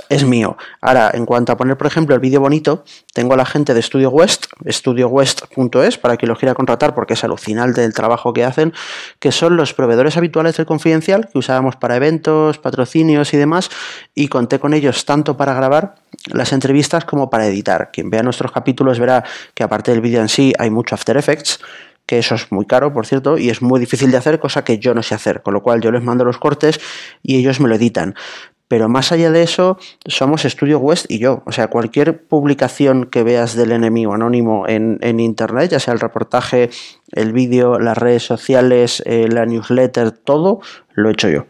[0.08, 0.58] es mío.
[0.82, 2.84] Ahora, en cuanto a poner, por ejemplo, el vídeo bonito,
[3.14, 7.24] tengo a la gente de Studio West, studiowest.es, para que lo quiera contratar porque es
[7.24, 8.74] alucinante el trabajo que hacen,
[9.20, 13.70] que son los proveedores habituales del confidencial que usábamos para eventos, patrocinios y demás,
[14.16, 15.96] y conté con ellos tanto para grabar
[16.28, 17.90] las entrevistas como para editar.
[17.92, 21.60] Quien vea nuestros capítulos verá que aparte del vídeo en sí hay mucho After Effects,
[22.06, 24.80] que eso es muy caro, por cierto, y es muy difícil de hacer, cosa que
[24.80, 26.80] yo no sé hacer, con lo cual yo les mando los cortes
[27.22, 28.16] y ellos me lo editan.
[28.70, 31.42] Pero más allá de eso, somos Studio West y yo.
[31.46, 36.00] O sea, cualquier publicación que veas del enemigo anónimo en, en Internet, ya sea el
[36.00, 36.70] reportaje,
[37.12, 40.62] el vídeo, las redes sociales, eh, la newsletter, todo,
[40.94, 41.46] lo he hecho yo.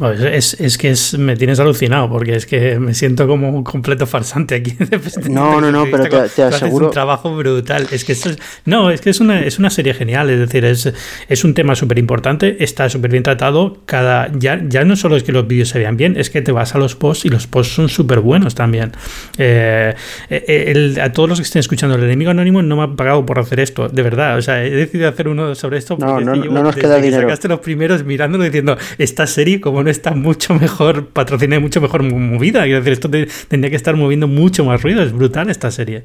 [0.00, 4.06] Es, es, que es, me tienes alucinado porque es que me siento como un completo
[4.06, 4.76] farsante aquí.
[5.28, 6.86] No, no, no, pero te, aseguro.
[6.86, 7.86] Es un trabajo brutal.
[7.90, 10.30] Es que es, no, es que es una, es una serie genial.
[10.30, 10.92] Es decir, es,
[11.28, 13.78] es un tema súper importante, está súper bien tratado.
[13.86, 16.52] Cada, ya, ya no solo es que los vídeos se vean bien, es que te
[16.52, 18.92] vas a los posts y los posts son súper buenos también.
[19.38, 19.94] Eh,
[20.30, 23.38] eh, a todos los que estén escuchando, el enemigo anónimo no me ha pagado por
[23.38, 24.38] hacer esto, de verdad.
[24.38, 27.22] O sea, he decidido hacer uno sobre esto porque no, no, no nos queda dinero.
[27.22, 31.80] sacaste los primeros mirándolo diciendo, esta serie, como no está mucho mejor patrocinada y mucho
[31.80, 32.62] mejor movida.
[32.64, 33.10] Quiero decir, esto
[33.48, 35.02] tendría que estar moviendo mucho más ruido.
[35.02, 36.04] Es brutal esta serie.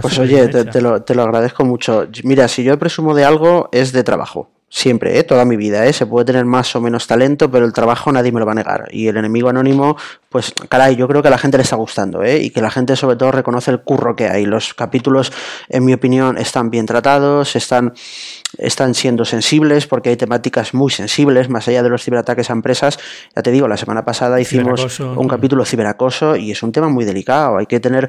[0.00, 2.06] pues oye, te, lo, te lo agradezco mucho.
[2.24, 5.24] Mira, si yo presumo de algo, es de trabajo siempre, ¿eh?
[5.24, 5.86] toda mi vida.
[5.86, 5.92] ¿eh?
[5.92, 8.56] Se puede tener más o menos talento, pero el trabajo nadie me lo va a
[8.56, 8.88] negar.
[8.90, 9.96] Y el enemigo anónimo,
[10.28, 12.38] pues caray, yo creo que a la gente le está gustando ¿eh?
[12.38, 14.44] y que la gente sobre todo reconoce el curro que hay.
[14.44, 15.32] Los capítulos,
[15.68, 17.94] en mi opinión, están bien tratados, están
[18.58, 22.98] están siendo sensibles porque hay temáticas muy sensibles, más allá de los ciberataques a empresas.
[23.34, 27.04] Ya te digo, la semana pasada hicimos un capítulo ciberacoso y es un tema muy
[27.04, 27.58] delicado.
[27.58, 28.08] Hay que tener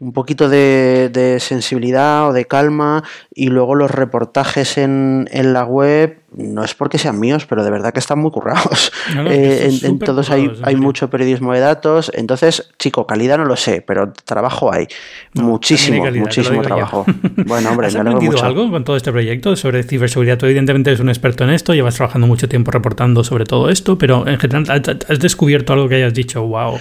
[0.00, 6.17] un poquito de, sensibilidad o de calma y luego los reportajes en, en la web
[6.38, 8.92] no es porque sean míos, pero de verdad que están muy currados.
[9.28, 12.10] Eh, en, todos hay, hay mucho periodismo de datos.
[12.14, 14.86] Entonces, chico, calidad no lo sé, pero trabajo hay.
[15.34, 17.04] muchísimo, muchísimo trabajo.
[17.46, 20.38] Bueno, hombre, ¿Has aprendido algo con todo este proyecto sobre ciberseguridad?
[20.38, 23.98] Tú, evidentemente, eres un experto en esto, llevas trabajando mucho tiempo reportando sobre todo esto,
[23.98, 26.78] pero en general, ¿has descubierto algo que hayas dicho, wow?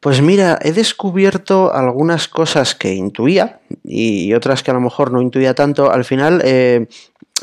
[0.00, 5.20] Pues mira, he descubierto algunas cosas que intuía y otras que a lo mejor no
[5.20, 5.90] intuía tanto.
[5.90, 6.86] Al final, eh,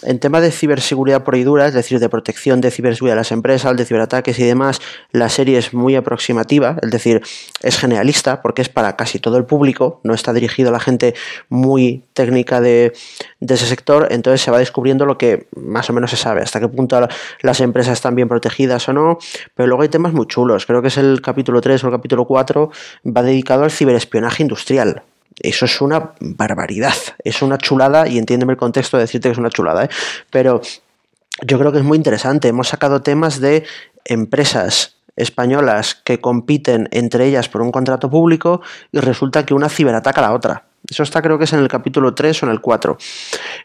[0.03, 3.31] en tema de ciberseguridad por y dura, es decir, de protección de ciberseguridad de las
[3.31, 4.81] empresas, de ciberataques y demás,
[5.11, 7.21] la serie es muy aproximativa, es decir,
[7.61, 11.15] es generalista porque es para casi todo el público, no está dirigido a la gente
[11.49, 12.93] muy técnica de,
[13.39, 16.67] ese sector, entonces se va descubriendo lo que más o menos se sabe, hasta qué
[16.67, 17.07] punto
[17.41, 19.17] las empresas están bien protegidas o no,
[19.53, 22.25] pero luego hay temas muy chulos, creo que es el capítulo 3 o el capítulo
[22.25, 22.71] 4,
[23.05, 25.03] va dedicado al ciberespionaje industrial,
[25.39, 29.37] eso es una barbaridad, es una chulada y entiéndeme el contexto de decirte que es
[29.37, 29.89] una chulada, ¿eh?
[30.29, 30.61] pero
[31.41, 32.47] yo creo que es muy interesante.
[32.47, 33.65] Hemos sacado temas de
[34.05, 40.21] empresas españolas que compiten entre ellas por un contrato público y resulta que una ciberataca
[40.21, 40.65] a la otra.
[40.89, 42.97] Eso está creo que es en el capítulo 3 o en el 4.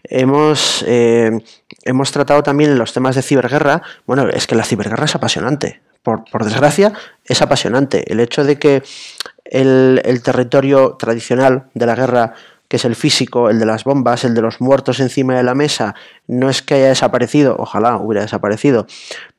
[0.04, 1.38] Hemos, eh,
[1.84, 3.82] hemos tratado también los temas de ciberguerra.
[4.06, 5.80] Bueno, es que la ciberguerra es apasionante.
[6.02, 6.92] Por, por desgracia,
[7.24, 8.10] es apasionante.
[8.10, 8.82] El hecho de que
[9.50, 12.34] el, territorio tradicional de la guerra
[12.68, 15.56] que es el físico, el de las bombas, el de los muertos encima de la
[15.56, 15.96] mesa,
[16.28, 18.86] no es que haya desaparecido, ojalá hubiera desaparecido,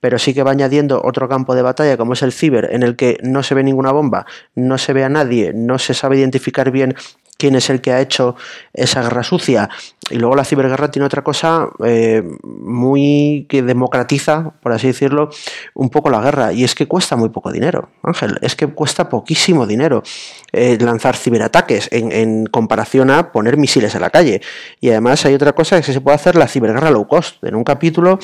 [0.02, 2.98] pero sí que va añadiendo otro campo de batalla como es el ciber, en el
[2.98, 6.72] que no se ve ninguna bomba, no se ve a nadie, no se sabe identificar
[6.72, 6.96] bien
[7.42, 8.36] quién es el que ha hecho
[8.72, 9.68] esa guerra sucia.
[10.12, 15.32] Y luego la ciberguerra tiene otra cosa eh, muy que democratiza, por así decirlo,
[15.74, 16.54] un poco la guerra.
[16.54, 18.38] Y es que cuesta muy poco dinero, Ángel.
[18.44, 20.04] Es que cuesta poquísimo dinero
[20.52, 24.42] eh, lanzar ciberataques en, en, comparación a poner misiles en la calle.
[24.80, 27.44] Y además hay otra cosa que se puede hacer la ciberguerra low cost.
[27.44, 28.20] En un capítulo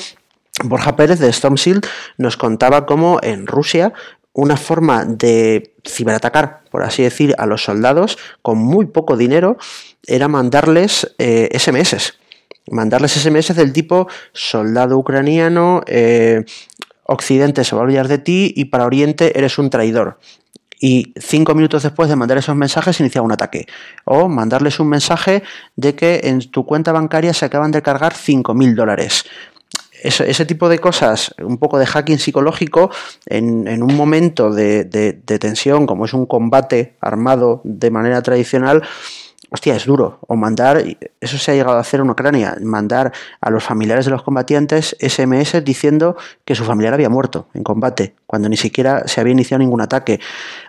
[0.64, 3.92] Borja Pérez de Storm Shield nos contaba cómo en Rusia
[4.32, 9.56] una forma de ciberatacar, por así decir, a los soldados con muy poco dinero
[10.06, 11.92] era mandarles SMS.
[11.94, 12.00] Eh,
[12.70, 16.44] mandarles SMS del tipo soldado ucraniano, eh,
[17.04, 20.18] Occidente se va a olvidar de ti y para Oriente eres un traidor.
[20.80, 23.66] Y cinco minutos después de mandar esos mensajes iniciaba un ataque.
[24.04, 25.42] O mandarles un mensaje
[25.74, 29.24] de que en tu cuenta bancaria se acaban de cargar 5.000 dólares
[30.02, 32.90] ese, tipo de cosas, un poco de hacking psicológico,
[33.26, 34.84] en, un momento de,
[35.40, 38.82] tensión, como es un combate armado de manera tradicional,
[39.50, 40.18] hostia, es duro.
[40.26, 40.84] O mandar,
[41.20, 44.96] eso se ha llegado a hacer en Ucrania, mandar a los familiares de los combatientes
[45.00, 49.60] SMS diciendo que su familiar había muerto en combate, cuando ni siquiera se había iniciado
[49.60, 50.20] ningún ataque.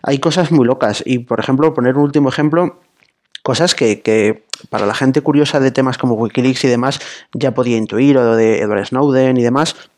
[0.02, 1.04] Hay cosas muy locas.
[1.06, 2.80] Y, por ejemplo, poner un último ejemplo,
[3.44, 7.00] cosas que, para la gente curiosa de temas como Wikileaks y demás
[7.34, 9.76] ya podía intuir, o de Edward Snowden y demás,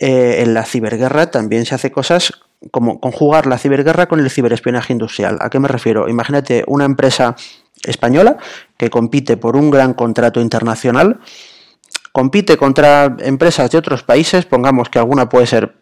[0.00, 2.32] eh, en la ciberguerra también se hace cosas
[2.70, 5.38] como conjugar la ciberguerra con el ciberespionaje industrial.
[5.40, 6.08] ¿A qué me refiero?
[6.08, 7.36] Imagínate una empresa
[7.84, 8.38] española
[8.76, 11.20] que compite por un gran contrato internacional,
[12.12, 15.76] compite contra empresas de otros países, pongamos que alguna puede ser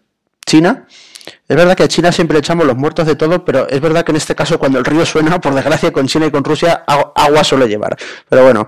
[0.45, 0.87] China,
[1.47, 4.05] es verdad que a China siempre le echamos los muertos de todo, pero es verdad
[4.05, 6.85] que en este caso cuando el río suena, por desgracia con China y con Rusia,
[6.87, 7.97] agua suele llevar.
[8.29, 8.67] Pero bueno,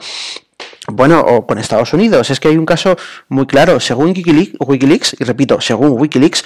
[0.89, 2.31] bueno, o con Estados Unidos.
[2.31, 2.97] Es que hay un caso
[3.29, 3.81] muy claro.
[3.81, 6.45] Según Wikileaks, y repito, según Wikileaks,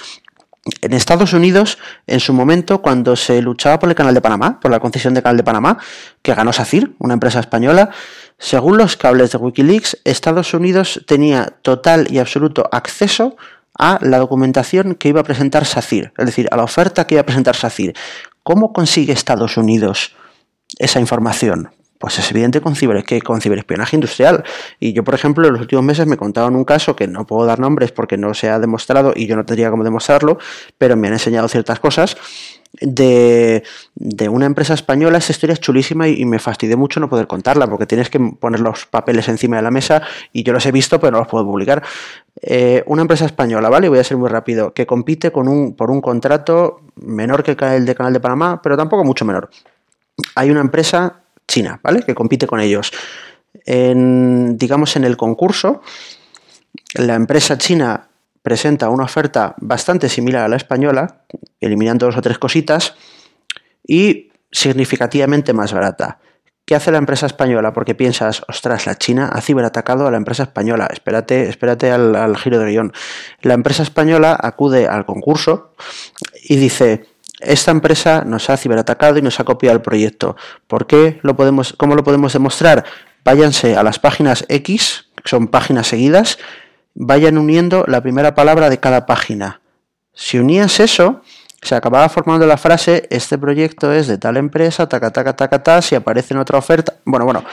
[0.81, 4.69] en Estados Unidos, en su momento, cuando se luchaba por el Canal de Panamá, por
[4.69, 5.77] la concesión del Canal de Panamá,
[6.21, 7.89] que ganó SACIR, una empresa española,
[8.37, 13.37] según los cables de Wikileaks, Estados Unidos tenía total y absoluto acceso
[13.77, 17.21] a la documentación que iba a presentar SACIR, es decir, a la oferta que iba
[17.21, 17.93] a presentar SACIR.
[18.43, 20.15] ¿Cómo consigue Estados Unidos
[20.79, 21.69] esa información?
[21.99, 24.43] Pues es evidente con, ciber, que con ciberespionaje industrial.
[24.79, 27.45] Y yo, por ejemplo, en los últimos meses me contaban un caso que no puedo
[27.45, 30.39] dar nombres porque no se ha demostrado y yo no tendría cómo demostrarlo,
[30.79, 32.17] pero me han enseñado ciertas cosas
[32.79, 33.63] de,
[34.29, 35.17] una empresa española.
[35.17, 38.59] Esta historia es chulísima y, me fastidié mucho no poder contarla porque tienes que poner
[38.59, 41.45] los papeles encima de la mesa y yo los he visto pero no los puedo
[41.45, 41.83] publicar.
[42.41, 43.89] Eh, una empresa española, ¿vale?
[43.89, 47.85] Voy a ser muy rápido, que compite con un, por un contrato menor que el
[47.85, 49.49] de Canal de Panamá, pero tampoco mucho menor.
[50.35, 52.03] Hay una empresa china, ¿vale?
[52.03, 52.91] Que compite con ellos.
[53.65, 55.81] En, digamos, en el concurso,
[56.95, 58.07] la empresa china
[58.41, 61.23] presenta una oferta bastante similar a la española,
[61.59, 62.95] eliminando dos o tres cositas,
[63.85, 66.19] y significativamente más barata.
[66.65, 67.73] ¿Qué hace la empresa española?
[67.73, 70.87] Porque piensas, ostras, la China ha ciberatacado a la empresa española.
[70.91, 72.93] Espérate, espérate al, giro de guion.
[73.41, 75.73] La empresa española acude al concurso
[76.43, 77.07] y dice,
[77.41, 80.37] esta empresa nos ha ciberatacado y nos ha copiado el proyecto.
[80.67, 82.85] ¿Por qué lo podemos, cómo lo podemos demostrar?
[83.25, 86.37] Váyanse a las páginas X, que son páginas seguidas,
[86.93, 89.61] vayan uniendo la primera palabra de cada página.
[90.13, 91.21] Si unías eso,
[91.61, 95.81] se acababa formando la frase, este proyecto es de tal empresa, taca, taca, taca, ta,
[95.81, 96.95] si aparece en otra oferta.
[97.05, 97.43] Bueno, bueno,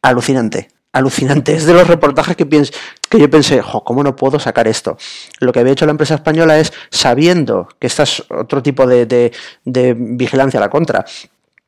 [0.00, 1.54] alucinante, alucinante.
[1.54, 4.96] Es de los reportajes que, que yo pensé, jo, ¿cómo no puedo sacar esto?
[5.40, 9.32] Lo que había hecho la empresa española es, sabiendo que este es otro tipo de,
[9.64, 11.04] de vigilancia a la contra,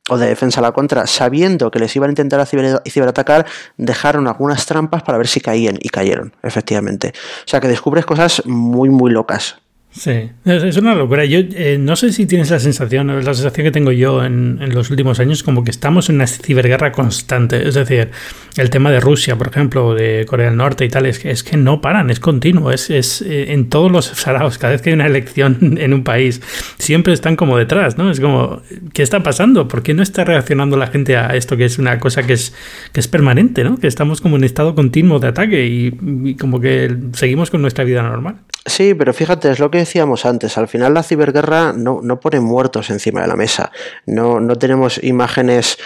[0.09, 3.45] o de defensa a la contra, sabiendo que les iban a intentar a ciberatacar,
[3.77, 7.13] dejaron algunas trampas para ver si caían y cayeron, efectivamente.
[7.39, 9.57] O sea que descubres cosas muy, muy locas.
[9.97, 11.23] Sí, es una locura.
[11.23, 14.89] Yo eh, no sé si tienes la sensación, la sensación que tengo yo en, los
[14.89, 17.65] últimos años, como que estamos en una ciberguerra constante.
[17.65, 18.09] Es decir,
[18.57, 21.43] el tema de Rusia, por ejemplo, de Corea del Norte y tal, es que, es
[21.43, 24.89] que no paran, es continuo, es, es eh, en todos los saraos, cada vez que
[24.89, 26.41] hay una elección en un país,
[26.77, 28.11] siempre están como detrás, ¿no?
[28.11, 28.61] Es como,
[28.93, 29.69] ¿qué está pasando?
[29.69, 32.53] ¿Por qué no está reaccionando la gente a esto que es una cosa que es,
[32.91, 33.77] que es permanente, ¿no?
[33.77, 38.03] Que estamos como en estado continuo de ataque y como que seguimos con nuestra vida
[38.03, 38.41] normal.
[38.67, 40.57] Sí, pero fíjate, es lo que decíamos antes.
[40.57, 43.71] Al final la ciberguerra no, no pone muertos encima de la mesa.
[44.05, 45.77] No, no tenemos imágenes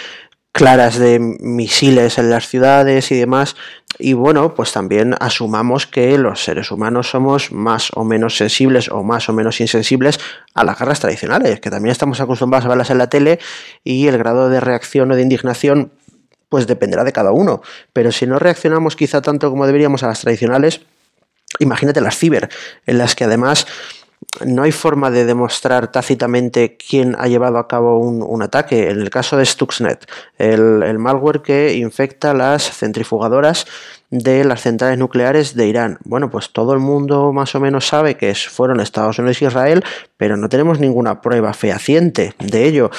[0.52, 3.56] claras de misiles en las ciudades y demás.
[3.98, 9.02] Y bueno, pues también asumamos que los seres humanos somos más o menos sensibles o
[9.02, 10.18] más o menos insensibles
[10.54, 13.38] a las guerras tradicionales, que también estamos acostumbrados a verlas en la tele
[13.84, 15.92] y el grado de reacción o de indignación
[16.48, 17.62] pues dependerá de cada uno.
[17.92, 20.80] Pero si no reaccionamos quizá tanto como deberíamos a las tradicionales,
[21.60, 22.48] Imagínate las ciber,
[22.86, 23.66] en las que además
[24.44, 28.90] no hay forma de demostrar tácitamente quién ha llevado a cabo un, ataque.
[28.90, 30.06] En el caso de Stuxnet,
[30.38, 33.66] el, el, malware que infecta las centrifugadoras
[34.10, 35.98] de las centrales nucleares de Irán.
[36.04, 39.84] Bueno, pues todo el mundo más o menos sabe que fueron Estados Unidos y Israel,
[40.16, 42.90] pero no tenemos ninguna prueba fehaciente de ello.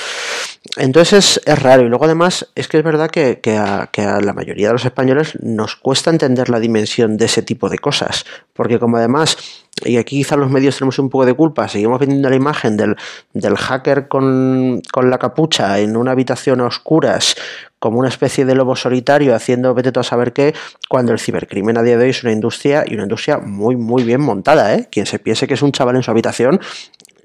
[0.77, 1.85] Entonces es, raro.
[1.85, 4.85] Y luego además es que es verdad que, a, que, a, la mayoría de los
[4.85, 8.25] españoles nos cuesta entender la dimensión de ese tipo de cosas.
[8.53, 9.37] Porque como además
[9.83, 12.95] y aquí quizá los medios tenemos un poco de culpa, seguimos vendiendo la imagen del,
[13.33, 17.35] del hacker con, con, la capucha en una habitación a oscuras,
[17.81, 20.53] como una especie de lobo solitario haciendo vete a saber qué,
[20.87, 24.03] cuando el cibercrimen a día de hoy es una industria y una industria muy, muy
[24.03, 24.75] bien montada.
[24.75, 24.87] ¿eh?
[24.91, 26.59] Quien se piense que es un chaval en su habitación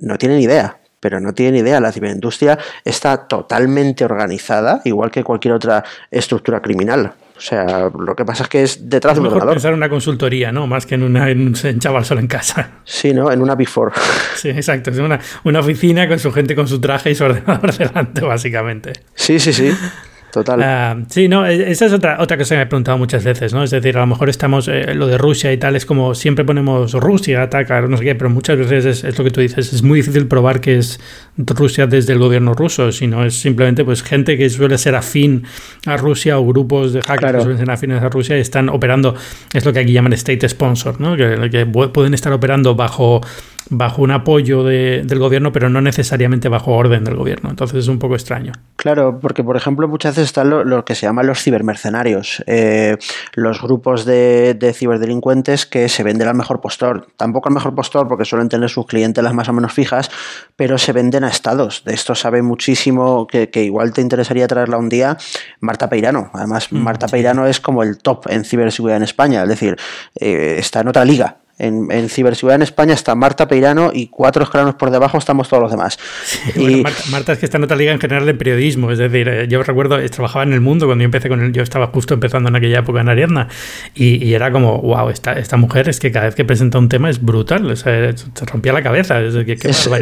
[0.01, 1.79] no tiene ni idea pero no tiene ni idea.
[1.79, 7.13] La ciberindustria está totalmente organizada, igual que cualquier otra estructura criminal.
[7.37, 9.89] O sea, lo que pasa es que es detrás de un mejor pensar en una
[9.89, 10.67] consultoría, ¿no?
[10.67, 12.81] Más que en, una, en un chaval solo en casa.
[12.83, 13.31] Sí, ¿no?
[13.31, 13.93] En una Before.
[14.35, 14.91] Sí, exacto.
[14.91, 18.95] Es una, una oficina con su gente con su traje y su ordenador delante, básicamente.
[19.15, 19.71] Sí, sí, sí.
[20.33, 20.63] Total.
[20.63, 23.55] Ah, sí, no, e, esa es otra, otra cosa que me he preguntado muchas veces,
[23.55, 23.63] ¿no?
[23.63, 26.45] Es decir, a lo mejor estamos, eh, lo de Rusia y tal, es como siempre
[26.45, 29.83] ponemos Rusia, ataca, no sé qué, pero muchas veces es, lo que tú dices, es
[29.83, 31.01] muy difícil probar que es
[31.37, 35.45] Rusia desde el gobierno ruso, sino es simplemente pues gente que suele ser afín
[35.87, 39.15] a Rusia o grupos de hackers que suelen ser afines a Rusia y están operando,
[39.53, 41.17] es lo que aquí llaman state sponsor, ¿no?
[41.17, 43.21] Que, que pueden estar operando bajo
[43.71, 47.51] bajo un apoyo del gobierno, pero no necesariamente bajo orden del gobierno.
[47.51, 48.53] Entonces es un poco extraño.
[48.77, 52.97] Claro, porque por ejemplo muchas veces están lo, que se llaman los cibermercenarios, eh,
[53.35, 57.09] los grupos de, ciberdelincuentes que se venden al mejor postor.
[57.17, 60.11] Tampoco al mejor postor porque suelen tener sus clientelas más o menos fijas,
[60.55, 61.83] pero se venden a estados.
[61.85, 65.17] De esto sabe muchísimo, que, igual te interesaría traerla un día,
[65.61, 66.31] Marta Peirano.
[66.35, 69.77] Además, mm, Marta Peirano es como el top en ciberseguridad en España, es decir,
[70.21, 74.45] eh, está en otra liga en, en Ciberseguridad en España está Marta Peirano y cuatro
[74.45, 75.99] escalones por debajo estamos todos los demás.
[76.55, 76.83] y...
[77.11, 79.63] Marta, es que está en otra liga en general de periodismo, es decir, eh, yo
[79.63, 82.49] recuerdo, eh, trabajaba en El Mundo cuando yo empecé con él, yo estaba justo empezando
[82.49, 83.49] en aquella época en Ariadna
[83.95, 87.09] y, era como, wow, esta, esta mujer es que cada vez que presenta un tema
[87.09, 89.53] es brutal, o sea, se rompía la cabeza, es que,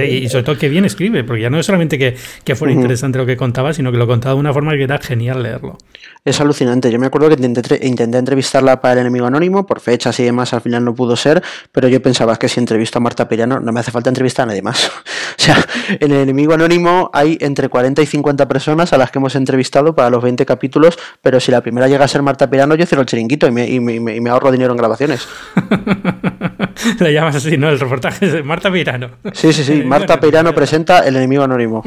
[0.07, 3.19] y sobre todo que bien escribe, porque ya no es solamente que, que fuera interesante
[3.19, 5.79] lo que contaba, sino que lo contaba de una forma que era genial leerlo.
[6.25, 10.19] Es alucinante, yo me acuerdo que intenté, intenté entrevistarla para el enemigo anónimo, por fechas
[10.21, 13.29] y demás, al final no pudo ser, pero yo pensaba que si entrevisto a Marta
[13.29, 14.87] Pirano no me hace falta entrevistar a nadie más.
[15.39, 15.57] o sea,
[15.89, 19.95] en el enemigo anónimo hay entre 40 y 50 personas a las que hemos entrevistado
[19.95, 23.03] para los 20 capítulos, pero si la primera llega a ser Marta Pirano, yo cierro
[23.03, 25.29] el chiringuito y me, y me, ahorro dinero en grabaciones.
[27.01, 27.69] Le llamas así, ¿no?
[27.69, 29.11] El reportaje de Marta Pirano.
[29.33, 29.83] Sí, sí, sí.
[29.85, 31.83] Marta Pirano presenta el enemigo anónimo.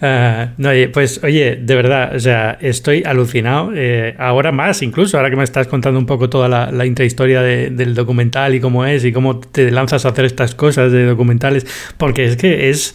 [0.00, 3.72] Ah, no, pues oye, de verdad, o sea, estoy alucinado.
[3.74, 7.42] Eh, ahora más, incluso, ahora que me estás contando un poco toda la, intrahistoria
[7.88, 11.66] del documental y cómo es y cómo te lanzas a hacer estas cosas de documentales,
[11.96, 12.94] porque es que es...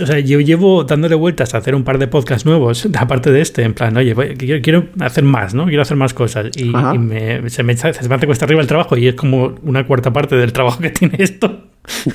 [0.00, 3.40] O sea, yo llevo dándole vueltas a hacer un par de podcasts nuevos, aparte de
[3.40, 4.14] este, en plan, oye,
[4.62, 5.66] quiero, hacer más, ¿no?
[5.66, 6.50] Quiero hacer más cosas.
[6.56, 9.84] Y, me, se, me, se me hace cuesta arriba el trabajo y es como una
[9.86, 11.64] cuarta parte del trabajo que tiene esto.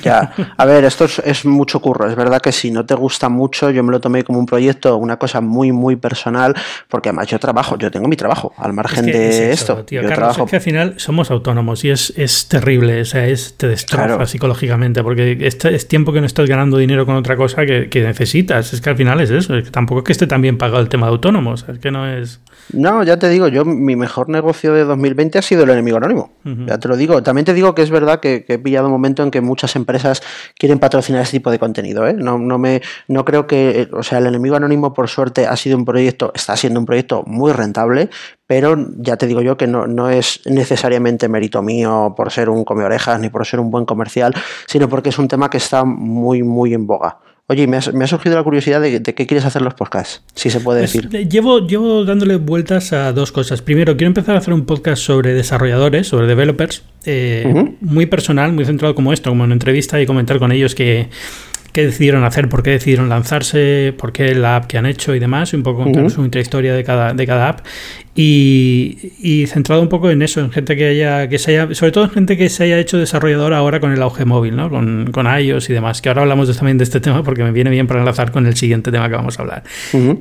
[0.02, 2.08] Ya, a ver, esto es, mucho curro.
[2.08, 4.96] Es verdad que si no te gusta mucho, yo me lo tomé como un proyecto,
[4.96, 6.54] una cosa muy, muy personal,
[6.88, 9.84] porque además yo trabajo, yo tengo mi trabajo, al margen de esto.
[9.90, 10.44] yo trabajo...
[10.44, 14.26] es que al final somos autónomos y es, es terrible, o sea, es, te destroza
[14.26, 18.72] psicológicamente, porque este es tiempo que no estás ganando dinero con otra cosa que, necesitas.
[18.72, 20.80] Es que al final es eso, es que tampoco es que esté tan bien pagado
[20.80, 22.40] el tema de autónomos, es que no es.
[22.72, 26.32] No, ya te digo, yo mi mejor negocio de 2020 ha sido el enemigo anónimo.
[26.44, 27.22] Ya te lo digo.
[27.22, 29.63] También te digo que es verdad que, que he pillado un momento en que muchas
[29.76, 30.22] empresas
[30.58, 32.06] quieren patrocinar ese tipo de contenido.
[32.06, 32.12] ¿eh?
[32.12, 35.76] No, no, me, no creo que, o sea, el enemigo anónimo por suerte ha sido
[35.76, 38.10] un proyecto, está siendo un proyecto muy rentable,
[38.46, 42.64] pero ya te digo yo que no, no es necesariamente mérito mío por ser un
[42.64, 44.34] come orejas ni por ser un buen comercial,
[44.66, 47.18] sino porque es un tema que está muy, muy en boga.
[47.46, 50.80] Oye, me ha, surgido la curiosidad de, qué quieres hacer los podcasts, si se puede
[50.80, 51.14] pues, decir.
[51.14, 53.60] Eh, llevo, llevo dándole vueltas a dos cosas.
[53.60, 58.64] Primero, quiero empezar a hacer un podcast sobre desarrolladores, sobre developers, eh, muy personal, muy
[58.64, 61.10] centrado como esto, como una entrevista y comentar con ellos que
[61.74, 65.18] qué decidieron hacer, por qué decidieron lanzarse, por qué la app que han hecho y
[65.18, 67.66] demás, un poco contar su intrahistoria de cada, de cada app
[68.14, 72.04] y, centrado un poco en eso, en gente que haya, que se haya, sobre todo
[72.04, 74.70] en gente que se haya hecho desarrollador ahora con el auge móvil, ¿no?
[74.70, 77.70] Con, con iOS y demás, que ahora hablamos también de este tema porque me viene
[77.70, 79.64] bien para enlazar con el siguiente tema que vamos a hablar.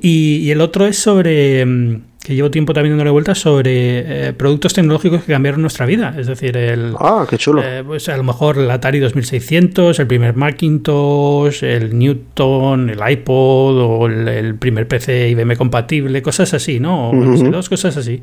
[0.01, 4.33] y, y, el otro es sobre mm, que llevo tiempo también dándole vueltas sobre eh,
[4.33, 6.15] productos tecnológicos que cambiaron nuestra vida.
[6.17, 6.95] Es decir, el.
[6.97, 7.61] Ah, qué chulo.
[7.61, 13.77] Eh, pues a lo mejor el Atari 2600, el primer Macintosh, el Newton, el iPod
[13.77, 17.11] o el, primer PC IBM compatible, cosas así, ¿no?
[17.13, 18.21] dos cosas así.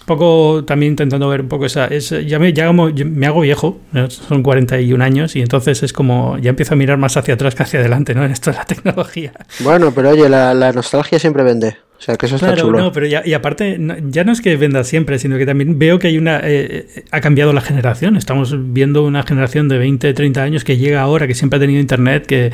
[0.00, 1.86] Un poco también intentando ver un poco esa.
[1.86, 3.78] Es, ya me, ya me hago viejo,
[4.08, 6.36] son 41 años, y entonces es como.
[6.38, 8.24] Ya empiezo a mirar más hacia atrás que hacia adelante, ¿no?
[8.24, 9.32] En esto de la tecnología.
[9.60, 11.85] Bueno, pero oye, la, la nostalgia siempre vende.
[11.98, 12.78] O sea, que eso está chulo.
[12.78, 15.98] No, pero ya, y aparte, ya no es que venda siempre, sino que también veo
[15.98, 16.38] que hay una.
[16.38, 18.16] Eh, eh, ha cambiado la generación.
[18.16, 21.80] Estamos viendo una generación de 20, 30 años que llega ahora, que siempre ha tenido
[21.80, 22.52] internet, que,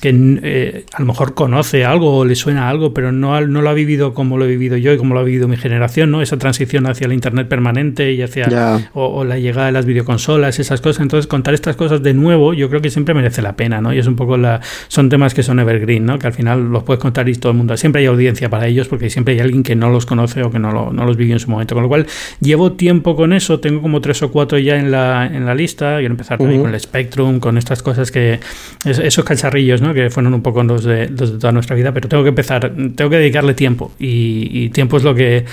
[0.00, 3.68] que eh, a lo mejor conoce algo o le suena algo, pero no, no lo
[3.68, 6.22] ha vivido como lo he vivido yo y como lo ha vivido mi generación, ¿no?
[6.22, 8.80] Esa transición hacia el internet permanente y hacia.
[8.92, 11.02] O, la llegada de las videoconsolas, esas cosas.
[11.02, 13.92] Entonces, contar estas cosas de nuevo, yo creo que siempre merece la pena, ¿no?
[13.92, 14.60] Y es un poco la.
[14.88, 16.18] Son temas que son evergreen, ¿no?
[16.18, 17.76] Que al final los puedes contar y todo el mundo.
[17.76, 20.58] Siempre hay audiencia para ellos porque siempre hay alguien que no los conoce o que
[20.58, 21.74] no, los vivió en su momento.
[21.74, 22.06] Con lo cual,
[22.40, 25.98] llevo tiempo con eso, tengo como tres o cuatro ya en la, en la lista.
[25.98, 28.40] Quiero empezar con el Spectrum, con estas cosas que.
[28.84, 29.94] esos cacharrillos, ¿no?
[29.94, 33.16] Que fueron un poco los de, toda nuestra vida, pero tengo que empezar, tengo que
[33.16, 33.92] dedicarle tiempo.
[33.98, 35.44] Y, tiempo es lo que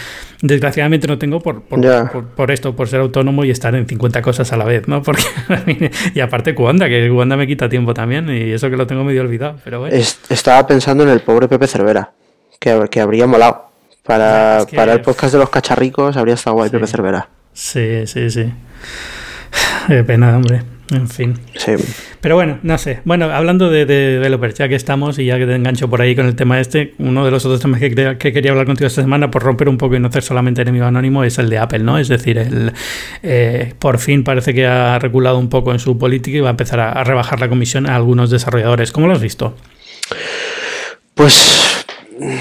[0.41, 4.58] desgraciadamente no tengo por, por, esto, por ser autónomo y estar en 50 cosas a
[4.58, 5.04] la vez, ¿no?
[5.04, 5.24] Porque,
[6.15, 9.22] y aparte Cuanda, que Cuanda me quita tiempo también, y eso que lo tengo medio
[9.22, 9.96] olvidado, pero bueno.
[9.96, 12.13] Estaba pensando en el pobre Pepe Cervera
[12.62, 13.69] que, que habría molado.
[14.04, 17.28] Para, para el podcast de los cacharricos habría estado guay Pepe Cervera.
[17.54, 18.52] Sí, sí, sí.
[19.88, 20.62] Qué pena, hombre.
[20.91, 21.39] En fin.
[21.56, 21.74] Sí.
[22.19, 23.00] Pero bueno, no sé.
[23.06, 26.26] Bueno, hablando de, developers, ya que estamos y ya que te engancho por ahí con
[26.26, 29.32] el tema este, uno de los otros temas que, que quería hablar contigo esta semana,
[29.32, 31.97] por romper un poco y no hacer solamente enemigo anónimo, es el de Apple, ¿no?
[31.97, 32.74] Es decir, el,
[33.24, 36.52] eh, por fin parece que ha reculado un poco en su política y va a
[36.52, 38.91] empezar a, a rebajar la comisión a algunos desarrolladores.
[38.91, 39.56] ¿Cómo lo has visto?
[41.15, 41.70] Pues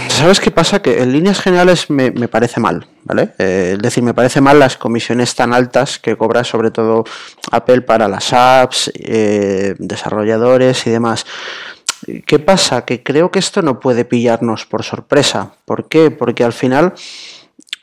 [0.08, 0.82] ¿Sabes qué pasa?
[0.82, 3.32] Que en líneas generales me, parece mal, ¿vale?
[3.38, 7.04] Eh, es decir, me parece mal las comisiones tan altas que cobra sobre todo
[7.50, 11.24] Apple para las apps, eh, desarrolladores y demás.
[12.26, 12.84] ¿Qué pasa?
[12.84, 15.52] Que creo que esto no puede pillarnos por sorpresa.
[15.64, 16.10] ¿Por qué?
[16.10, 16.94] Porque al final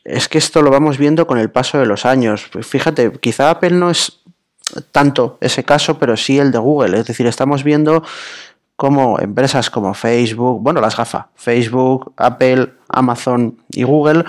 [0.03, 2.49] es que esto lo vamos viendo con el paso de los años.
[2.61, 4.19] Fíjate, quizá Apple no es
[4.91, 6.99] tanto ese caso, pero sí el de Google.
[6.99, 8.03] Es decir, estamos viendo
[8.77, 14.23] como empresas como Facebook, bueno, las GAFA, Facebook, Apple, Amazon y Google,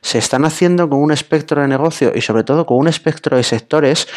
[0.00, 3.44] se están haciendo con un espectro de negocio y sobre todo con un espectro de
[3.44, 4.08] sectores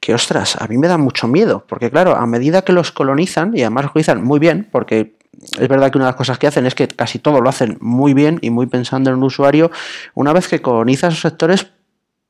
[0.00, 3.56] que, ostras, a mí me da mucho miedo, porque claro, a medida que los colonizan,
[3.56, 5.16] y además colonizan muy bien, porque
[5.58, 7.78] es verdad que una de las cosas que hacen es que casi todo lo hacen
[7.80, 9.70] muy bien y muy pensando en el usuario,
[10.12, 11.68] una vez que colonizas esos sectores,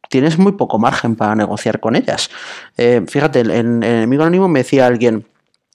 [0.08, 2.30] tienes muy poco margen para negociar con ellas.
[2.76, 5.26] Eh, fíjate, en, el enemigo anónimo me decía alguien,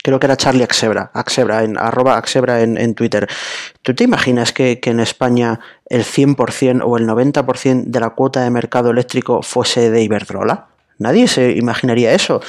[0.03, 3.27] creo que era Charlie Axebra, Axebra en, arroba Axebra en, Twitter.
[3.81, 8.49] ¿Tú te imaginas que, en España el 100% o el 90% de la cuota de
[8.49, 10.67] mercado eléctrico fuese de Iberdrola?
[10.97, 12.41] Nadie se imaginaría eso.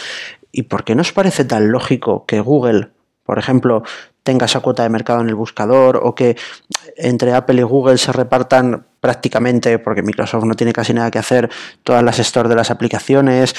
[0.53, 2.91] ¿Y por qué nos parece tan lógico que Google,
[3.25, 3.83] por ejemplo,
[4.23, 6.37] tenga esa cuota de mercado en el buscador o que
[6.97, 11.49] entre Apple y Google se repartan prácticamente, porque Microsoft no tiene casi nada que hacer,
[11.83, 13.55] todas las stores de las aplicaciones.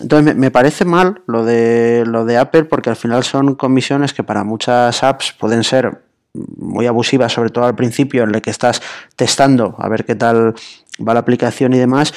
[0.00, 4.24] Entonces me, parece mal lo de, lo de Apple porque al final son comisiones que
[4.24, 6.02] para muchas apps pueden ser
[6.34, 8.82] muy abusivas, sobre todo al principio en el que estás
[9.14, 10.54] testando a ver qué tal
[10.98, 12.12] va la aplicación y demás,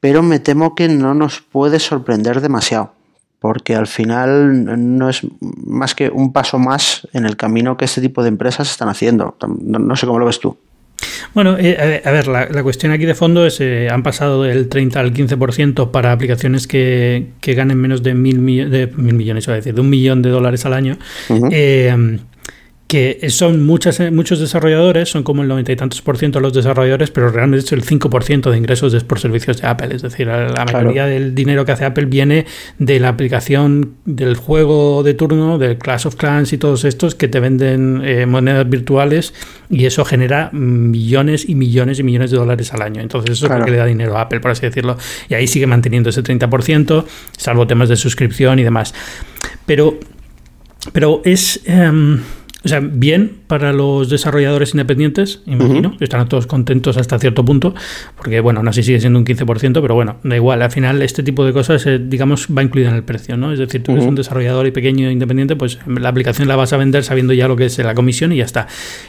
[0.00, 2.92] pero me temo que no nos puede sorprender demasiado
[3.38, 8.00] porque al final no es más que un paso más en el camino que este
[8.00, 9.36] tipo de empresas están haciendo.
[9.60, 10.58] No, sé cómo lo ves tú.
[11.34, 15.00] Bueno, eh, a ver, la, cuestión aquí de fondo es, eh, han pasado del 30
[15.00, 19.74] al 15% para aplicaciones que, que, ganen menos de mil, de mil millones, a decir,
[19.74, 20.98] de un millón de dólares al año
[22.90, 26.42] que son muchas, eh, muchos desarrolladores, son como el noventa y tantos por ciento de
[26.42, 29.94] los desarrolladores, pero realmente es el 5% de ingresos es por servicios de Apple.
[29.94, 32.46] Es decir, la mayoría del dinero que hace Apple viene
[32.78, 37.28] de la aplicación del juego de turno, del Clash of Clans y todos estos que
[37.28, 39.34] te venden eh, monedas virtuales
[39.68, 43.00] y eso genera millones y millones y millones de dólares al año.
[43.00, 44.98] Entonces eso es lo que le da dinero a Apple, por así decirlo.
[45.28, 47.04] Y ahí sigue manteniendo ese 30%,
[47.38, 48.92] salvo temas de suscripción y demás.
[49.64, 49.96] Pero,
[50.92, 51.60] pero es...
[51.66, 52.18] Em,
[52.62, 57.74] o sea, bien para los desarrolladores independientes, imagino, están todos contentos hasta cierto punto,
[58.16, 61.22] porque bueno, aún así sigue siendo un 15%, pero bueno, da igual, al final este
[61.22, 63.52] tipo de cosas, eh, digamos, va incluida en el precio, ¿no?
[63.52, 66.74] Es decir, tú eres un desarrollador y pequeño e independiente, pues la aplicación la vas
[66.74, 68.66] a vender sabiendo ya lo que es la comisión y ya está.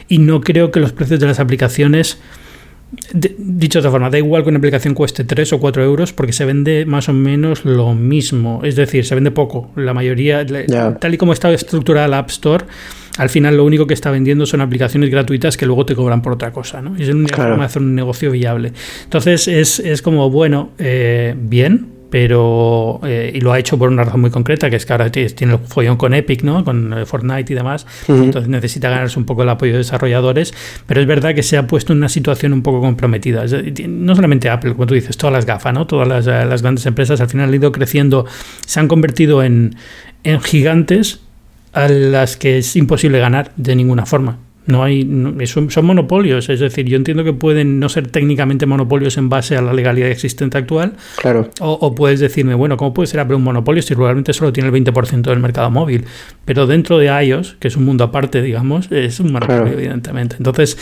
[0.08, 2.18] Y no creo que los precios de las aplicaciones
[3.12, 6.32] dicho de otra forma, da igual que una aplicación cueste 3 o 4 euros porque
[6.32, 8.60] se vende más o menos lo mismo.
[8.64, 9.70] Es decir, se vende poco.
[9.76, 12.64] La mayoría, tal y como está estructurada la App Store,
[13.18, 16.32] al final lo único que está vendiendo son aplicaciones gratuitas que luego te cobran por
[16.32, 16.82] otra cosa.
[16.82, 16.96] ¿no?
[16.98, 18.72] Y es una forma de hacer un negocio viable.
[19.04, 24.04] Entonces es, es como, bueno, eh, bien, pero eh, y lo ha hecho por una
[24.04, 26.62] razón muy concreta, que es que ahora tiene el follón con Epic, ¿no?
[26.62, 30.52] Con eh, Fortnite y demás, entonces necesita ganarse un poco el apoyo de desarrolladores,
[30.86, 33.46] pero es verdad que se ha puesto en una situación un poco comprometida.
[33.88, 35.86] No solamente Apple, como tú dices, todas las gafas, ¿no?
[35.86, 38.26] Todas las, las grandes empresas al final han ido creciendo,
[38.66, 39.74] se han convertido en,
[40.22, 41.20] en gigantes
[41.72, 44.36] a las que es imposible ganar de ninguna forma.
[44.66, 45.08] No hay,
[45.46, 49.62] son, monopolios, es decir, yo entiendo que pueden no ser técnicamente monopolios en base a
[49.62, 50.92] la legalidad existente actual.
[51.16, 51.50] Claro.
[51.60, 54.74] O, puedes decirme, bueno, ¿cómo puede ser Apple un monopolio si realmente solo tiene el
[54.74, 56.04] 20% del mercado móvil?
[56.44, 60.36] Pero dentro de iOS, que es un mundo aparte, digamos, es un monopolio, evidentemente.
[60.38, 60.78] Entonces,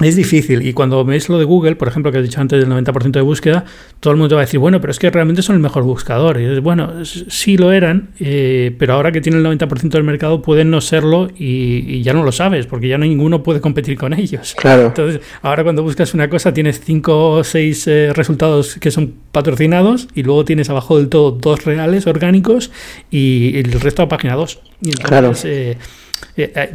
[0.00, 0.66] es difícil.
[0.66, 3.20] Y cuando ves lo de Google, por ejemplo, que has dicho antes del 90% de
[3.20, 3.64] búsqueda,
[4.00, 6.40] todo el mundo va a decir, bueno, pero es que realmente son el mejor buscador.
[6.40, 10.70] Y bueno, sí lo eran, eh, pero ahora que tienen el 90% del mercado pueden
[10.70, 14.54] no serlo y, ya no lo sabes, porque ya no ninguno puede competir con ellos.
[14.56, 14.86] Claro.
[14.86, 20.08] Entonces, ahora cuando buscas una cosa tienes 5 o 6 eh, resultados que son patrocinados
[20.14, 22.70] y luego tienes abajo del todo dos reales orgánicos
[23.10, 24.60] y el resto a página 2.
[25.04, 25.32] claro.
[25.44, 25.76] Eh,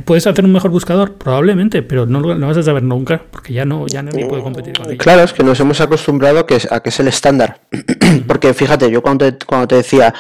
[0.06, 1.16] ¿Puedes hacer un mejor buscador?
[1.16, 4.78] Probablemente, pero no lo vas a saber nunca, porque ya no ya nadie puede competir
[4.78, 4.98] con ello.
[4.98, 7.60] Claro, es que nos hemos acostumbrado a que es, a que es el estándar.
[8.28, 10.14] porque fíjate, yo cuando te, cuando te decía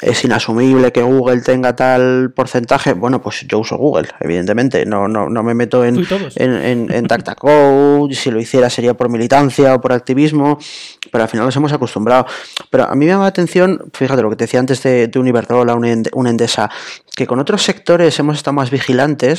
[0.00, 4.86] es inasumible que Google tenga tal porcentaje, bueno, pues yo uso Google, evidentemente.
[4.86, 7.08] No, no, no me meto en, en, en,
[8.12, 10.58] si lo hiciera sería por militancia o por activismo,
[11.10, 12.26] pero al final nos hemos acostumbrado.
[12.70, 15.18] Pero a mí me llama la atención, fíjate lo que te decía antes de, de
[15.18, 16.70] un Iberdrola, una Endesa,
[17.16, 18.83] que con otros sectores hemos estado más vigilantes,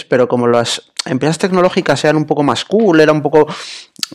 [0.08, 3.48] pero como las empresas tecnológicas eran un poco más cool, era un poco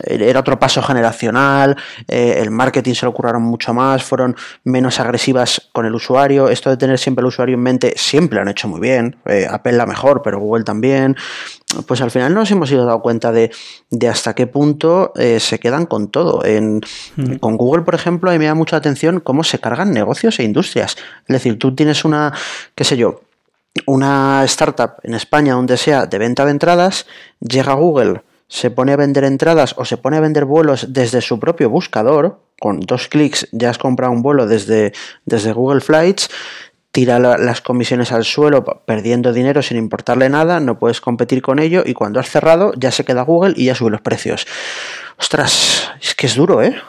[0.04, 1.76] era otro paso generacional,
[2.08, 6.70] eh, el marketing se lo curraron mucho más, fueron menos agresivas con el usuario, esto
[6.70, 9.72] de tener siempre el usuario en mente siempre lo han hecho muy bien, eh, Apple
[9.72, 11.16] la mejor, pero Google también,
[11.86, 13.50] pues al final nos hemos ido dado cuenta de,
[14.08, 16.44] hasta qué punto eh, se quedan con todo.
[16.44, 16.80] En,
[17.16, 17.36] mm.
[17.36, 20.44] Con Google, por ejemplo, a mí me da mucha atención cómo se cargan negocios e
[20.44, 20.96] industrias.
[21.28, 22.32] Es decir, tú tienes una,
[22.74, 23.20] qué sé yo,
[23.86, 27.06] una startup en España, donde sea, de venta de entradas,
[27.40, 31.20] llega a Google, se pone a vender entradas o se pone a vender vuelos desde
[31.20, 34.92] su propio buscador, con dos clics ya has comprado un vuelo desde,
[35.24, 36.30] desde Google Flights,
[36.92, 41.84] tira las comisiones al suelo perdiendo dinero sin importarle nada, no puedes competir con ello
[41.86, 44.46] y cuando has cerrado ya se queda Google y ya sube los precios.
[45.16, 46.80] Ostras, es que es duro, ¿eh?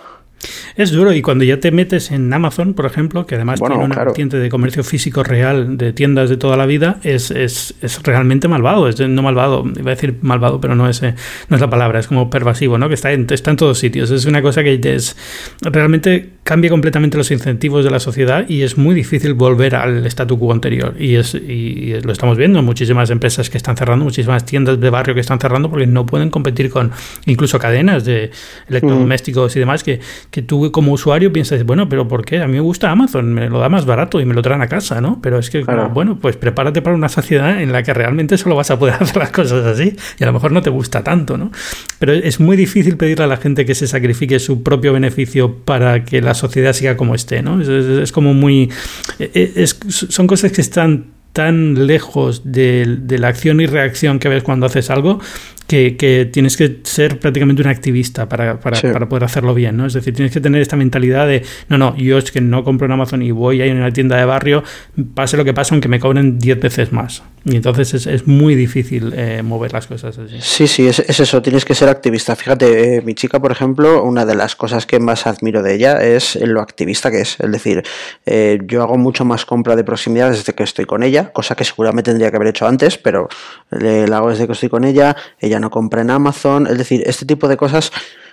[0.75, 3.95] Es duro y cuando ya te metes en Amazon, por ejemplo, que además tiene una
[3.95, 8.47] vertiente de comercio físico real de tiendas de toda la vida, es, es, es realmente
[8.47, 8.87] malvado.
[8.87, 11.15] Es no malvado, iba a decir malvado, pero no es, eh,
[11.49, 12.87] no es la palabra, es como pervasivo, ¿no?
[12.87, 14.11] Que está en, está en todos sitios.
[14.11, 15.15] Es una cosa que es,
[15.61, 20.39] realmente cambia completamente los incentivos de la sociedad y es muy difícil volver al statu
[20.39, 20.95] quo anterior.
[20.99, 25.13] Y, es, y lo estamos viendo, muchísimas empresas que están cerrando, muchísimas tiendas de barrio
[25.13, 26.91] que están cerrando porque no pueden competir con
[27.25, 28.31] incluso cadenas de
[28.67, 29.99] electrodomésticos y demás que,
[30.31, 32.41] que tú como usuario piensas, bueno, pero ¿por qué?
[32.41, 34.67] A mí me gusta Amazon, me lo da más barato y me lo traen a
[34.67, 35.19] casa, ¿no?
[35.21, 35.63] Pero es que,
[35.93, 39.17] bueno, pues prepárate para una sociedad en la que realmente solo vas a poder hacer
[39.17, 41.51] las cosas así y a lo mejor no te gusta tanto, ¿no?
[41.99, 46.05] Pero es muy difícil pedirle a la gente que se sacrifique su propio beneficio para
[46.05, 47.61] que la sociedad siga como esté, ¿no?
[47.61, 48.69] Es, como muy...
[49.19, 54.27] E, e, son cosas que están tan lejos de, de, la acción y reacción que
[54.27, 55.19] ves cuando haces algo
[55.71, 59.85] que, tienes que ser prácticamente un activista para, para, poder hacerlo bien, ¿no?
[59.85, 62.85] Es decir, tienes que tener esta mentalidad de, no, no, yo es que no compro
[62.85, 64.63] en Amazon y voy ahí en una tienda de barrio,
[65.13, 67.23] pase lo que pase, aunque me cobren 10 veces más.
[67.43, 70.37] Y entonces es, es muy difícil eh, mover las cosas así.
[70.41, 72.35] Sí, sí, es, eso, tienes que ser activista.
[72.35, 76.03] Fíjate, eh, mi chica, por ejemplo, una de las cosas que más admiro de ella
[76.03, 77.39] es lo activista que es.
[77.39, 77.81] Es decir,
[78.27, 81.63] eh, yo hago mucho más compra de proximidad desde que estoy con ella, cosa que
[81.63, 83.27] seguramente tendría que haber hecho antes, pero
[83.71, 87.25] la hago desde que estoy con ella, ella no compra en Amazon, es decir, este
[87.25, 87.91] tipo de cosas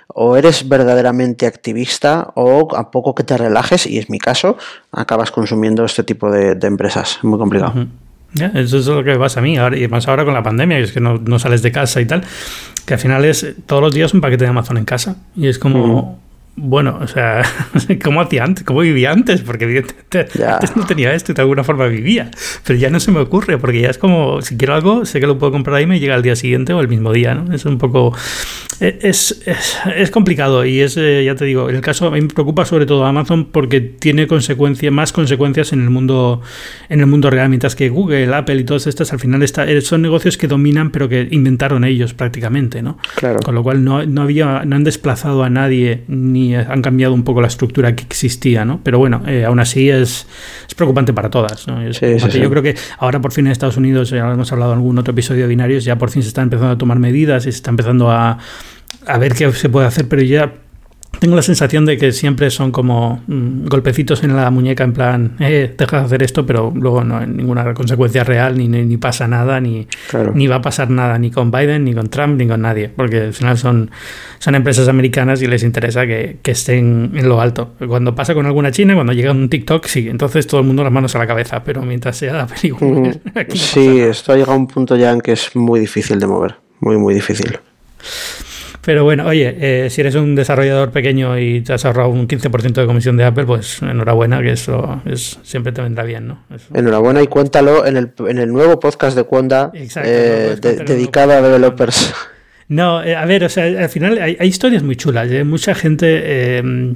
[0.09, 4.57] o eres verdaderamente activista o a poco que te relajes, y es mi caso,
[4.91, 7.19] acabas consumiendo este tipo de, empresas.
[7.23, 7.87] Muy complicado.
[8.55, 10.85] eso es lo que pasa a mí, ahora, y más ahora con la pandemia, que
[10.85, 12.25] es que no, sales de casa y tal,
[12.87, 15.17] que al final es todos los días un paquete de Amazon en casa.
[15.37, 16.19] Y es como,
[16.59, 17.43] bueno, o sea,
[18.05, 18.65] ¿cómo hacía antes?
[18.65, 19.43] ¿Cómo vivía antes?
[19.43, 22.31] Porque evidentemente antes no tenía esto y de alguna forma vivía.
[22.65, 25.27] Pero ya no se me ocurre, porque ya es como, si quiero algo, sé que
[25.27, 27.53] lo puedo comprar ahí y me llega al día siguiente o el mismo día, ¿no?
[27.55, 28.15] Es un poco...
[28.81, 29.43] E, es,
[29.97, 32.87] es, complicado y es, eh, ya te digo, el caso a mí me preocupa sobre
[32.87, 36.43] todo Amazon porque tiene consecuencias, más consecuencias en el mundo
[36.89, 39.81] en el mundo real, mientras que Google, Apple y todas estas al final está, eh,
[39.81, 42.99] son negocios que dominan pero que inventaron ellos prácticamente, ¿no?
[43.17, 43.41] Claro.
[43.41, 47.25] Con lo cual no, no había, no han desplazado a nadie ni han cambiado un
[47.25, 48.81] poco la estructura que existía, ¿no?
[48.85, 50.27] Pero bueno, eh, aún así es,
[50.69, 51.67] es, preocupante para todas.
[51.67, 51.83] ¿no?
[51.91, 55.13] Yo creo que ahora por fin en Estados Unidos, ya hemos hablado en algún otro
[55.13, 57.71] episodio de binarios, ya por fin se están empezando a tomar medidas y se está
[57.71, 58.39] empezando a,
[59.07, 60.53] a ver qué se puede hacer, pero ya
[61.21, 65.37] tengo la sensación de que siempre son como mm, golpecitos en la muñeca en plan,
[65.41, 69.27] eh, deja de hacer esto, pero luego no hay ninguna consecuencia real, ni, ni, pasa
[69.27, 69.89] nada, ni,
[70.35, 73.21] ni va a pasar nada, ni con Biden, ni con Trump, ni con nadie, porque
[73.21, 73.91] al final son,
[74.39, 77.75] son empresas americanas y les interesa que, que estén en lo alto.
[77.89, 80.93] Cuando pasa con alguna china, cuando llega un TikTok, sí, entonces todo el mundo las
[80.93, 83.13] manos a la cabeza, pero mientras sea la película...
[83.55, 86.57] sí, esto ha llegado a un punto ya en que es muy difícil de mover,
[86.81, 87.59] muy, muy difícil.
[88.89, 92.73] Pero bueno, oye, eh, si eres un desarrollador pequeño y te has ahorrado un 15%
[92.73, 96.43] de comisión de Apple, pues enhorabuena, que eso es, siempre te vendrá bien, ¿no?
[96.73, 102.15] Enhorabuena y cuéntalo en el, en el nuevo podcast de Cuanda eh, dedicado a developers.
[102.69, 105.29] No, eh, a ver, o sea, al final hay, historias muy chulas.
[105.45, 106.95] Mucha gente eh,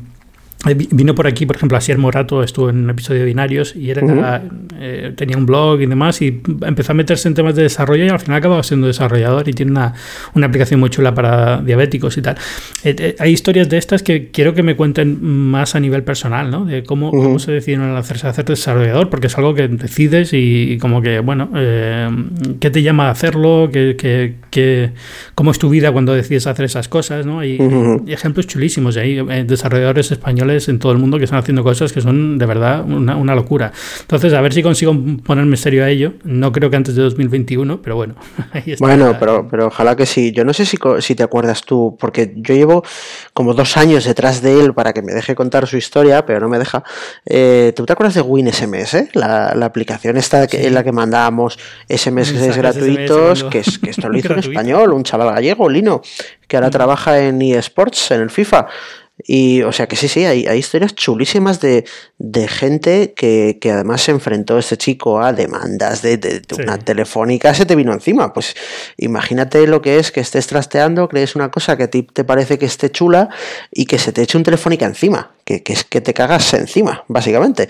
[0.64, 4.42] vino por aquí, por ejemplo, Asier Morato estuvo en un episodio de Binarios y era,
[4.78, 8.08] eh, tenía un blog y demás y empezó a meterse en temas de desarrollo y
[8.08, 9.94] al final acababa siendo desarrollador y tiene una,
[10.34, 12.36] una aplicación muy chula para diabéticos y tal.
[12.84, 16.64] Eh, hay historias de estas que quiero que me cuenten más a nivel personal, ¿no?
[16.64, 21.02] De cómo, cómo se decidieron hacerse hacer desarrollador, porque es algo que decides y, como
[21.02, 21.50] que, bueno,
[22.60, 23.68] ¿qué te llama a hacerlo?
[23.72, 24.92] ¿Qué, qué, qué,
[25.34, 27.26] cómo es tu vida cuando decides hacer esas cosas?
[27.26, 27.40] ¿no?
[27.40, 27.58] Hay,
[28.06, 28.96] ejemplos chulísimos.
[28.96, 32.84] Hay desarrolladores españoles en todo el mundo que están haciendo cosas que son de verdad
[32.84, 33.72] una, locura.
[34.00, 34.94] Entonces, a ver si consigo
[35.24, 36.14] ponerme serio a ello.
[36.24, 38.14] No creo que antes de 2021, pero bueno.
[38.52, 40.32] Ahí está bueno, pero, pero ojalá que sí.
[40.32, 42.84] Yo no sé si, si te acuerdas tú, porque yo llevo
[43.32, 46.48] como dos años detrás de él para que me deje contar su historia, pero no
[46.48, 46.84] me deja.
[47.24, 49.14] Eh, ¿Tú te acuerdas de WinSMS?
[49.14, 54.18] La, la aplicación esta en la que mandábamos SMS gratuitos, que, es, que esto lo
[54.18, 56.02] hizo en español, un chaval gallego, Lino,
[56.46, 58.66] que ahora trabaja en eSports, en el FIFA.
[59.18, 61.84] Y, o sea que sí, sí, hay, hay historias chulísimas de,
[62.18, 67.66] de gente que, que, además se enfrentó este chico a demandas de, una telefónica, se
[67.66, 68.32] te vino encima.
[68.32, 68.56] Pues
[68.96, 72.58] imagínate lo que es que estés trasteando, crees una cosa que a ti te parece
[72.58, 73.28] que esté chula
[73.70, 77.04] y que se te eche un telefónica encima, que, que es que te cagas encima,
[77.06, 77.68] básicamente.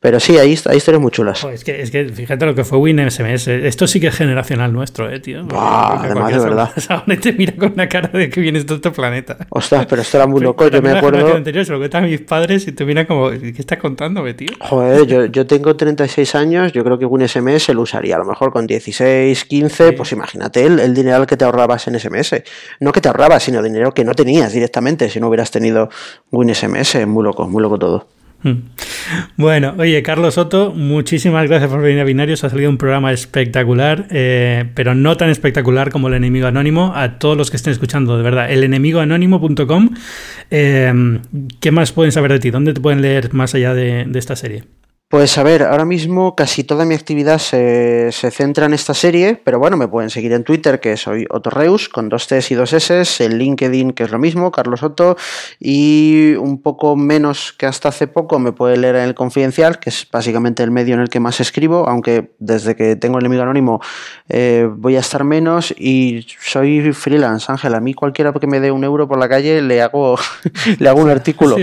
[0.00, 1.44] Pero sí, hay, hay historias muy chulas.
[1.44, 3.48] es, que, es que fíjate lo que fue WinSMS.
[3.48, 5.46] Esto sí que es generacional nuestro, eh, tío.
[5.50, 6.70] además, de verdad.
[6.88, 9.36] Ahora te mira con una cara de que vienes de otro planeta.
[9.50, 10.66] Ostras, pero esto era muy loco.
[10.68, 11.36] yo me acuerdo.
[11.36, 14.48] Anterior, se lo cuentan a mis padres y te mira como, ¿qué estás contándome, tío?
[14.60, 16.72] Joder, yo, yo tengo 36 años.
[16.72, 18.16] Yo creo que WinSMS lo usaría.
[18.16, 19.92] A lo mejor con 16, 15.
[19.92, 22.42] Pues imagínate el, el dinero que te ahorrabas en SMS.
[22.80, 25.90] No que te ahorrabas, sino dinero que no tenías directamente si no hubieras tenido
[26.30, 27.06] WinSMS.
[27.06, 28.19] Muy loco, muy loco todo.
[29.36, 32.44] Bueno, oye, Carlos Soto, muchísimas gracias por venir a Binarios.
[32.44, 36.92] Ha salido un programa espectacular, eh, pero no tan espectacular como El Enemigo Anónimo.
[36.94, 39.90] A todos los que estén escuchando, de verdad, elenemigoanónimo.com.
[40.50, 41.20] Eh,
[41.60, 42.50] ¿Qué más pueden saber de ti?
[42.50, 44.64] ¿Dónde te pueden leer más allá de esta serie?
[45.10, 49.58] Pues a ver, ahora mismo casi toda mi actividad se, centra en esta serie, pero
[49.58, 53.24] bueno, me pueden seguir en Twitter, que soy Otorreus, con dos T's y dos S,
[53.24, 55.16] en LinkedIn, que es lo mismo, Carlos Otto,
[55.58, 59.90] y un poco menos que hasta hace poco me puede leer en el Confidencial, que
[59.90, 63.42] es básicamente el medio en el que más escribo, aunque desde que tengo el enemigo
[63.42, 63.80] anónimo
[64.28, 68.70] eh, voy a estar menos, y soy freelance, Ángel, a mí cualquiera que me dé
[68.70, 70.16] un euro por la calle le hago,
[70.78, 71.56] le hago un artículo,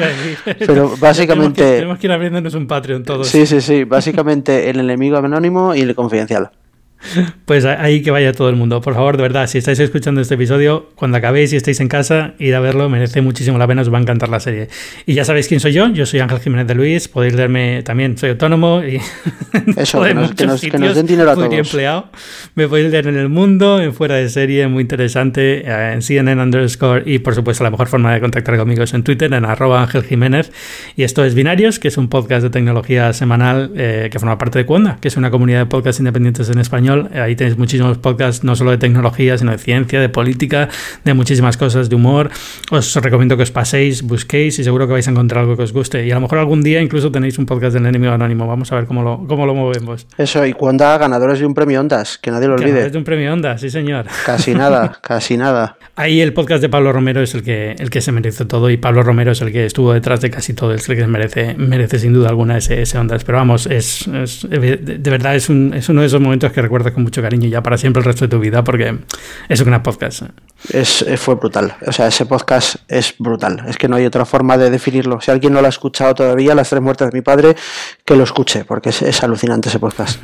[0.59, 1.63] pero básicamente...
[1.63, 3.36] Tenemos que, ir abriéndonos un Patreon todos.
[3.36, 3.83] Sí, sí, sí.
[3.83, 6.51] Básicamente el enemigo anónimo y el confidencial.
[7.45, 8.81] Pues ahí que vaya todo el mundo.
[8.81, 12.33] Por favor, de verdad, si estáis escuchando este episodio, cuando acabéis y estéis en casa,
[12.39, 14.67] ir a verlo, merece muchísimo la pena, os va a encantar la serie.
[15.05, 18.17] Y ya sabéis quién soy yo, yo soy Ángel Jiménez de Luis, podéis leerme también,
[18.17, 18.99] soy autónomo y
[19.77, 21.53] Eso, que nos, que, nos, que nos, den dinero a todos.
[21.53, 22.09] empleado.
[22.55, 26.41] Me podéis leer en El Mundo, en Fuera de Serie, muy interesante, eh, en CNN
[26.41, 29.81] underscore y por supuesto la mejor forma de contactar conmigo es en Twitter, en arroba
[29.81, 30.51] Ángel Jiménez.
[30.95, 34.59] Y esto es Binarios, que es un podcast de tecnología semanal eh, que forma parte
[34.59, 36.86] de Cuonda, que es una comunidad de podcasts independientes en español.
[37.13, 40.69] Ahí tenéis muchísimos podcasts, no solo de tecnología, sino de ciencia, de política,
[41.03, 42.29] de muchísimas cosas, de humor.
[42.71, 45.73] Os recomiendo que os paséis, busquéis y seguro que vais a encontrar algo que os
[45.73, 46.05] guste.
[46.05, 48.47] Y a lo mejor algún día incluso tenéis un podcast del enemigo anónimo.
[48.47, 50.07] Vamos a ver cómo lo, cómo lo movemos.
[50.17, 52.69] Eso, y Cuonda, ganadores de un premio Ondas, que nadie lo olvide.
[52.69, 54.05] Ganadores de un premio Ondas, sí señor.
[54.25, 55.77] Casi nada, casi nada.
[55.95, 58.77] Ahí el podcast de Pablo Romero es el que, el que se merece todo y
[58.77, 61.99] Pablo Romero es el que estuvo detrás de casi todo, es el que merece, merece
[61.99, 63.23] sin duda alguna ese, ese Ondas.
[63.23, 66.93] Pero vamos, es, es de verdad es, un, es uno de esos momentos que recuerdas
[66.93, 68.97] con mucho cariño ya para siempre el resto de tu vida porque
[69.49, 70.23] es un gran podcast.
[70.69, 71.75] Es, fue brutal.
[71.85, 73.63] O sea, ese podcast es brutal.
[73.67, 75.19] Es que no hay otra forma de definirlo.
[75.21, 77.55] Si alguien no lo ha escuchado todavía, Las tres muertes de mi padre,
[78.05, 80.23] que lo escuche, porque es, es alucinante ese podcast.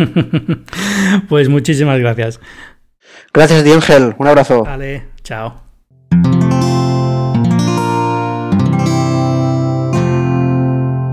[1.30, 2.40] pues muchísimas gracias.
[3.34, 4.16] Gracias, Ángel.
[4.18, 4.64] Un abrazo.
[4.64, 5.64] Vale, chao.